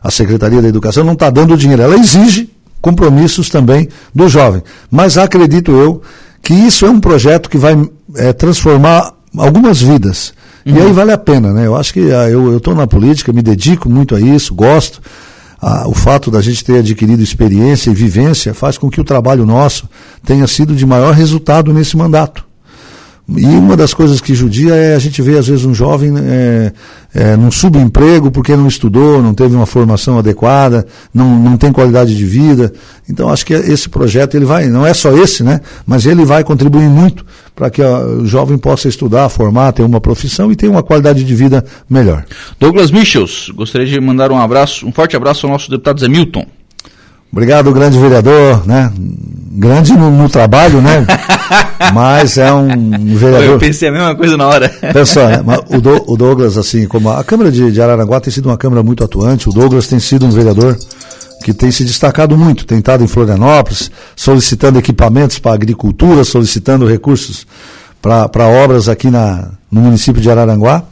A 0.01 0.11
Secretaria 0.11 0.61
da 0.61 0.67
Educação 0.67 1.03
não 1.03 1.13
está 1.13 1.29
dando 1.29 1.53
o 1.53 1.57
dinheiro, 1.57 1.81
ela 1.81 1.97
exige 1.97 2.49
compromissos 2.81 3.49
também 3.49 3.87
do 4.13 4.27
jovem. 4.27 4.61
Mas 4.91 5.17
acredito 5.17 5.71
eu 5.71 6.01
que 6.41 6.53
isso 6.53 6.85
é 6.85 6.89
um 6.89 6.99
projeto 6.99 7.49
que 7.49 7.57
vai 7.57 7.77
é, 8.17 8.33
transformar 8.33 9.13
algumas 9.37 9.81
vidas. 9.81 10.33
Uhum. 10.65 10.75
E 10.75 10.81
aí 10.81 10.91
vale 10.91 11.11
a 11.11 11.17
pena, 11.17 11.51
né? 11.51 11.65
Eu 11.65 11.75
acho 11.75 11.93
que 11.93 12.11
ah, 12.11 12.29
eu 12.29 12.57
estou 12.57 12.73
na 12.73 12.87
política, 12.87 13.33
me 13.33 13.41
dedico 13.41 13.89
muito 13.89 14.15
a 14.15 14.19
isso, 14.19 14.53
gosto. 14.53 15.01
Ah, 15.61 15.87
o 15.87 15.93
fato 15.93 16.29
da 16.29 16.41
gente 16.41 16.63
ter 16.63 16.79
adquirido 16.79 17.21
experiência 17.21 17.89
e 17.89 17.93
vivência 17.93 18.53
faz 18.53 18.77
com 18.77 18.89
que 18.89 18.99
o 18.99 19.03
trabalho 19.03 19.45
nosso 19.45 19.87
tenha 20.25 20.45
sido 20.47 20.75
de 20.75 20.85
maior 20.85 21.13
resultado 21.13 21.73
nesse 21.73 21.95
mandato. 21.95 22.45
E 23.35 23.45
uma 23.45 23.75
das 23.75 23.93
coisas 23.93 24.21
que 24.21 24.35
judia 24.35 24.75
é 24.75 24.95
a 24.95 24.99
gente 24.99 25.21
ver, 25.21 25.37
às 25.37 25.47
vezes, 25.47 25.65
um 25.65 25.73
jovem 25.73 26.13
é, 26.17 26.71
é, 27.13 27.35
num 27.35 27.51
subemprego 27.51 28.29
porque 28.31 28.55
não 28.55 28.67
estudou, 28.67 29.21
não 29.21 29.33
teve 29.33 29.55
uma 29.55 29.65
formação 29.65 30.17
adequada, 30.19 30.85
não, 31.13 31.39
não 31.39 31.57
tem 31.57 31.71
qualidade 31.71 32.15
de 32.15 32.25
vida. 32.25 32.73
Então, 33.09 33.29
acho 33.29 33.45
que 33.45 33.53
esse 33.53 33.89
projeto, 33.89 34.35
ele 34.35 34.45
vai, 34.45 34.67
não 34.67 34.85
é 34.85 34.93
só 34.93 35.11
esse, 35.11 35.43
né? 35.43 35.61
Mas 35.85 36.05
ele 36.05 36.25
vai 36.25 36.43
contribuir 36.43 36.87
muito 36.87 37.25
para 37.55 37.69
que 37.69 37.81
o 37.81 38.25
jovem 38.25 38.57
possa 38.57 38.87
estudar, 38.87 39.29
formar, 39.29 39.71
ter 39.71 39.83
uma 39.83 40.01
profissão 40.01 40.51
e 40.51 40.55
ter 40.55 40.67
uma 40.67 40.83
qualidade 40.83 41.23
de 41.23 41.35
vida 41.35 41.63
melhor. 41.89 42.25
Douglas 42.59 42.91
Michels, 42.91 43.49
gostaria 43.55 43.87
de 43.87 43.99
mandar 43.99 44.31
um 44.31 44.39
abraço, 44.39 44.87
um 44.87 44.91
forte 44.91 45.15
abraço 45.15 45.45
ao 45.45 45.51
nosso 45.51 45.69
deputado 45.69 45.99
Zé 45.99 46.07
Milton. 46.07 46.45
Obrigado, 47.31 47.71
grande 47.71 47.97
vereador, 47.97 48.65
né? 48.67 48.93
Grande 49.55 49.93
no, 49.93 50.09
no 50.09 50.27
trabalho, 50.27 50.81
né? 50.81 51.05
Mas 51.93 52.39
é 52.39 52.51
um 52.51 53.15
vereador. 53.15 53.49
Eu 53.49 53.59
pensei 53.59 53.89
a 53.89 53.91
mesma 53.91 54.15
coisa 54.15 54.35
na 54.35 54.47
hora. 54.47 54.67
Pessoal, 54.91 55.27
né? 55.29 55.43
o, 55.69 55.79
Do, 55.79 56.11
o, 56.11 56.17
Douglas, 56.17 56.57
assim, 56.57 56.87
como 56.87 57.11
a 57.11 57.23
Câmara 57.23 57.51
de, 57.51 57.71
de 57.71 57.81
Araranguá 57.81 58.19
tem 58.19 58.33
sido 58.33 58.47
uma 58.47 58.57
Câmara 58.57 58.81
muito 58.81 59.03
atuante, 59.03 59.47
o 59.47 59.51
Douglas 59.51 59.87
tem 59.87 59.99
sido 59.99 60.25
um 60.25 60.31
vereador 60.31 60.75
que 61.43 61.53
tem 61.53 61.69
se 61.69 61.83
destacado 61.83 62.35
muito, 62.35 62.65
tem 62.65 62.79
estado 62.79 63.03
em 63.03 63.07
Florianópolis, 63.07 63.91
solicitando 64.15 64.79
equipamentos 64.79 65.37
para 65.37 65.51
a 65.51 65.55
agricultura, 65.55 66.23
solicitando 66.23 66.87
recursos 66.87 67.45
para 68.01 68.47
obras 68.47 68.89
aqui 68.89 69.11
na, 69.11 69.49
no 69.71 69.81
município 69.81 70.21
de 70.21 70.31
Araranguá. 70.31 70.83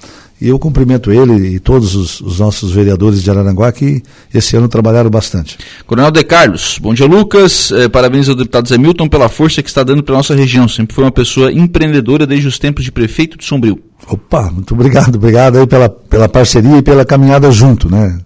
E 0.41 0.49
eu 0.49 0.57
cumprimento 0.57 1.11
ele 1.11 1.55
e 1.55 1.59
todos 1.59 1.95
os, 1.95 2.19
os, 2.19 2.39
nossos 2.39 2.71
vereadores 2.71 3.21
de 3.21 3.29
Araranguá 3.29 3.71
que 3.71 4.01
esse 4.33 4.57
ano 4.57 4.67
trabalharam 4.67 5.07
bastante. 5.07 5.55
Coronel 5.85 6.09
De 6.09 6.23
Carlos, 6.23 6.79
bom 6.81 6.95
dia 6.95 7.05
Lucas, 7.05 7.71
eh, 7.71 7.87
parabéns 7.87 8.27
ao 8.27 8.33
deputado 8.33 8.67
Zé 8.67 8.75
Milton 8.75 9.07
pela 9.07 9.29
força 9.29 9.61
que 9.61 9.69
está 9.69 9.83
dando 9.83 10.01
para 10.01 10.15
a 10.15 10.17
nossa 10.17 10.33
região. 10.33 10.67
Sempre 10.67 10.95
foi 10.95 11.03
uma 11.03 11.11
pessoa 11.11 11.51
empreendedora 11.51 12.25
desde 12.25 12.47
os 12.47 12.57
tempos 12.57 12.83
de 12.83 12.91
prefeito 12.91 13.37
de 13.37 13.45
Sombrio. 13.45 13.79
Opa, 14.09 14.49
muito 14.51 14.73
obrigado, 14.73 15.15
obrigado 15.15 15.59
aí 15.59 15.67
pela, 15.67 15.87
pela 15.87 16.27
parceria 16.27 16.77
e 16.77 16.81
pela 16.81 17.05
caminhada 17.05 17.51
junto, 17.51 17.87
né? 17.87 18.19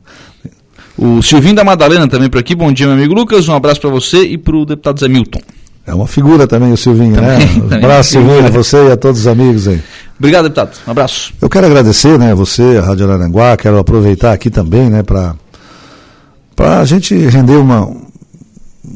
O 0.97 1.21
Silvinho 1.21 1.55
da 1.55 1.65
Madalena 1.65 2.07
também 2.07 2.29
por 2.29 2.39
aqui. 2.39 2.55
Bom 2.55 2.71
dia, 2.71 2.85
meu 2.87 2.95
amigo 2.95 3.13
Lucas. 3.13 3.49
Um 3.49 3.53
abraço 3.53 3.81
para 3.81 3.89
você 3.89 4.23
e 4.23 4.37
para 4.37 4.55
o 4.55 4.65
deputado 4.65 5.01
Zé 5.01 5.09
Milton. 5.09 5.41
É 5.87 5.93
uma 5.93 6.07
figura 6.07 6.47
também 6.47 6.71
o 6.71 6.77
Silvinho, 6.77 7.21
né? 7.21 7.37
também, 7.37 7.61
né? 7.61 7.75
Um 7.75 7.79
abraço, 7.79 8.11
Silvinho, 8.11 8.45
a 8.45 8.49
você 8.49 8.87
e 8.87 8.91
a 8.91 8.97
todos 8.97 9.21
os 9.21 9.27
amigos 9.27 9.67
aí. 9.67 9.81
Obrigado, 10.17 10.43
deputado. 10.43 10.77
Um 10.87 10.91
abraço. 10.91 11.33
Eu 11.41 11.49
quero 11.49 11.67
agradecer, 11.67 12.17
né, 12.17 12.33
você, 12.33 12.77
a 12.77 12.81
Rádio 12.81 13.05
Araranguá, 13.05 13.55
quero 13.55 13.77
aproveitar 13.77 14.33
aqui 14.33 14.49
também, 14.49 14.89
né, 14.89 15.03
para 15.03 15.35
para 16.55 16.79
a 16.79 16.85
gente 16.85 17.13
render 17.13 17.57
uma, 17.57 17.85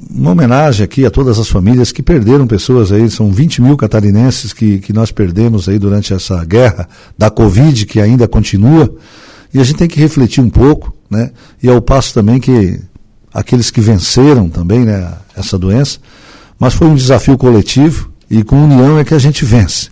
uma 0.10 0.32
homenagem 0.32 0.84
aqui 0.84 1.06
a 1.06 1.12
todas 1.12 1.38
as 1.38 1.50
famílias 1.50 1.92
que 1.92 2.02
perderam 2.02 2.48
pessoas 2.48 2.90
aí, 2.90 3.10
são 3.10 3.32
20 3.32 3.62
mil 3.62 3.76
catarinenses 3.76 4.54
que, 4.54 4.80
que 4.80 4.94
nós 4.94 5.12
perdemos 5.12 5.68
aí 5.68 5.78
durante 5.78 6.14
essa 6.14 6.44
guerra 6.46 6.88
da 7.18 7.30
Covid, 7.30 7.86
que 7.86 8.00
ainda 8.00 8.30
continua, 8.30 8.90
e 9.54 9.60
a 9.60 9.64
gente 9.64 9.78
tem 9.78 9.88
que 9.90 10.00
refletir 10.00 10.42
um 10.42 10.50
pouco, 10.50 10.94
né? 11.10 11.32
E 11.62 11.68
ao 11.68 11.82
passo 11.82 12.14
também 12.14 12.40
que 12.40 12.80
aqueles 13.34 13.70
que 13.70 13.82
venceram 13.82 14.48
também, 14.48 14.86
né, 14.86 15.12
essa 15.36 15.58
doença, 15.58 16.00
mas 16.60 16.74
foi 16.74 16.88
um 16.88 16.96
desafio 16.96 17.38
coletivo 17.38 18.12
e 18.30 18.44
com 18.44 18.64
união 18.64 19.00
é 19.00 19.04
que 19.04 19.14
a 19.14 19.20
gente 19.20 19.46
vence. 19.46 19.90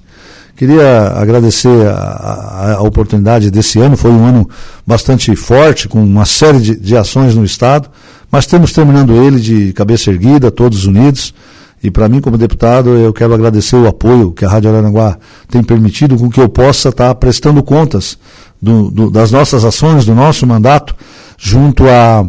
Queria 0.55 1.13
agradecer 1.15 1.87
a, 1.87 2.77
a, 2.77 2.81
oportunidade 2.81 3.51
desse 3.51 3.79
ano, 3.79 3.95
foi 3.95 4.09
um 4.09 4.25
ano 4.25 4.49
bastante 4.85 5.35
forte, 5.35 5.87
com 5.87 6.03
uma 6.03 6.25
série 6.25 6.59
de, 6.59 6.75
de 6.75 6.97
ações 6.97 7.35
no 7.35 7.45
Estado, 7.45 7.89
mas 8.31 8.45
estamos 8.45 8.73
terminando 8.73 9.13
ele 9.13 9.39
de 9.39 9.71
cabeça 9.73 10.09
erguida, 10.09 10.49
todos 10.49 10.85
unidos. 10.85 11.33
E 11.81 11.91
para 11.91 12.09
mim, 12.09 12.19
como 12.19 12.39
deputado, 12.39 12.89
eu 12.89 13.13
quero 13.13 13.35
agradecer 13.35 13.75
o 13.75 13.87
apoio 13.87 14.31
que 14.31 14.43
a 14.43 14.49
Rádio 14.49 14.71
Araranguá 14.71 15.19
tem 15.47 15.61
permitido 15.61 16.17
com 16.17 16.27
que 16.27 16.41
eu 16.41 16.49
possa 16.49 16.89
estar 16.89 17.13
prestando 17.15 17.61
contas 17.61 18.17
do, 18.59 18.89
do, 18.89 19.11
das 19.11 19.29
nossas 19.29 19.63
ações, 19.63 20.05
do 20.05 20.15
nosso 20.15 20.47
mandato, 20.47 20.95
junto 21.37 21.87
a, 21.87 22.27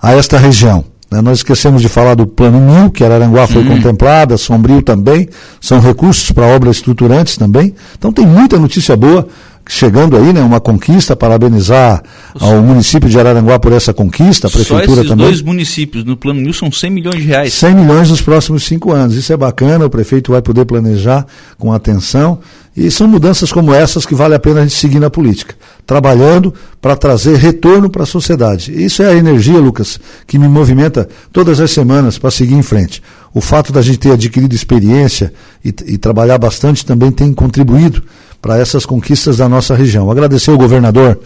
a 0.00 0.12
esta 0.14 0.38
região. 0.38 0.82
Né? 1.10 1.20
Nós 1.20 1.38
esquecemos 1.38 1.82
de 1.82 1.88
falar 1.88 2.14
do 2.14 2.26
Plano 2.26 2.60
Mil, 2.60 2.90
que 2.90 3.02
Araranguá 3.02 3.46
foi 3.46 3.64
contemplada, 3.64 4.36
Sombrio 4.36 4.80
também, 4.80 5.28
são 5.60 5.80
recursos 5.80 6.30
para 6.30 6.46
obras 6.46 6.76
estruturantes 6.76 7.36
também. 7.36 7.74
Então 7.98 8.12
tem 8.12 8.26
muita 8.26 8.58
notícia 8.58 8.96
boa 8.96 9.26
chegando 9.70 10.16
aí, 10.16 10.32
né, 10.32 10.42
uma 10.42 10.58
conquista, 10.58 11.14
parabenizar 11.14 12.02
ao 12.40 12.60
município 12.60 13.08
de 13.08 13.16
Araranguá 13.16 13.56
por 13.56 13.72
essa 13.72 13.94
conquista, 13.94 14.48
a 14.48 14.50
prefeitura 14.50 14.86
Só 14.86 14.92
esses 14.94 15.08
também. 15.08 15.26
dois 15.26 15.42
municípios 15.42 16.04
no 16.04 16.16
Plano 16.16 16.40
Mil 16.40 16.52
são 16.52 16.72
100 16.72 16.90
milhões 16.90 17.16
de 17.18 17.22
reais. 17.22 17.54
100 17.54 17.74
milhões 17.76 18.10
nos 18.10 18.20
próximos 18.20 18.64
cinco 18.64 18.90
anos, 18.92 19.14
isso 19.14 19.32
é 19.32 19.36
bacana, 19.36 19.86
o 19.86 19.90
prefeito 19.90 20.32
vai 20.32 20.42
poder 20.42 20.64
planejar 20.64 21.24
com 21.56 21.72
atenção 21.72 22.40
e 22.76 22.90
são 22.90 23.06
mudanças 23.06 23.52
como 23.52 23.72
essas 23.72 24.04
que 24.04 24.14
vale 24.14 24.34
a 24.34 24.40
pena 24.40 24.60
a 24.60 24.62
gente 24.64 24.74
seguir 24.74 24.98
na 24.98 25.08
política, 25.08 25.54
trabalhando 25.86 26.52
para 26.80 26.96
trazer 26.96 27.36
retorno 27.36 27.88
para 27.88 28.02
a 28.02 28.06
sociedade. 28.06 28.72
Isso 28.72 29.04
é 29.04 29.08
a 29.08 29.14
energia, 29.14 29.58
Lucas, 29.58 30.00
que 30.26 30.36
me 30.36 30.48
movimenta 30.48 31.08
todas 31.32 31.60
as 31.60 31.70
semanas 31.70 32.18
para 32.18 32.30
seguir 32.32 32.54
em 32.54 32.62
frente. 32.62 33.00
O 33.32 33.40
fato 33.40 33.72
da 33.72 33.82
gente 33.82 33.98
ter 33.98 34.10
adquirido 34.12 34.52
experiência 34.52 35.32
e, 35.64 35.68
e 35.86 35.96
trabalhar 35.96 36.38
bastante 36.38 36.84
também 36.84 37.12
tem 37.12 37.32
contribuído 37.32 38.02
para 38.40 38.58
essas 38.58 38.86
conquistas 38.86 39.36
da 39.36 39.48
nossa 39.48 39.74
região. 39.74 40.10
Agradecer 40.10 40.50
ao 40.50 40.58
governador 40.58 41.20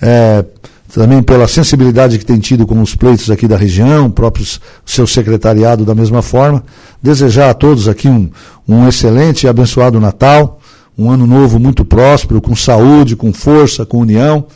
é, 0.00 0.44
também 0.92 1.22
pela 1.22 1.48
sensibilidade 1.48 2.18
que 2.18 2.24
tem 2.24 2.38
tido 2.38 2.66
com 2.66 2.80
os 2.80 2.94
pleitos 2.94 3.30
aqui 3.30 3.48
da 3.48 3.56
região, 3.56 4.10
próprios 4.10 4.60
seu 4.84 5.06
secretariado 5.06 5.84
da 5.84 5.94
mesma 5.94 6.22
forma. 6.22 6.64
Desejar 7.02 7.50
a 7.50 7.54
todos 7.54 7.88
aqui 7.88 8.08
um, 8.08 8.30
um 8.68 8.88
excelente 8.88 9.44
e 9.44 9.48
abençoado 9.48 10.00
Natal 10.00 10.60
um 10.96 11.10
ano 11.10 11.26
novo 11.26 11.58
muito 11.58 11.84
próspero, 11.84 12.40
com 12.40 12.54
saúde, 12.54 13.16
com 13.16 13.32
força, 13.32 13.84
com 13.84 13.98
união, 13.98 14.46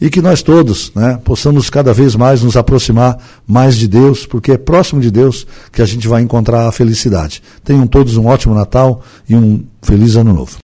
e 0.00 0.10
que 0.10 0.20
nós 0.20 0.42
todos 0.42 0.92
né, 0.94 1.18
possamos 1.24 1.70
cada 1.70 1.92
vez 1.92 2.16
mais 2.16 2.42
nos 2.42 2.56
aproximar 2.56 3.16
mais 3.46 3.76
de 3.76 3.86
Deus, 3.86 4.26
porque 4.26 4.52
é 4.52 4.58
próximo 4.58 5.00
de 5.00 5.10
Deus 5.10 5.46
que 5.72 5.80
a 5.80 5.86
gente 5.86 6.08
vai 6.08 6.20
encontrar 6.20 6.66
a 6.66 6.72
felicidade. 6.72 7.42
Tenham 7.62 7.86
todos 7.86 8.16
um 8.16 8.26
ótimo 8.26 8.54
Natal 8.54 9.02
e 9.28 9.36
um 9.36 9.64
feliz 9.80 10.16
Ano 10.16 10.32
Novo. 10.32 10.52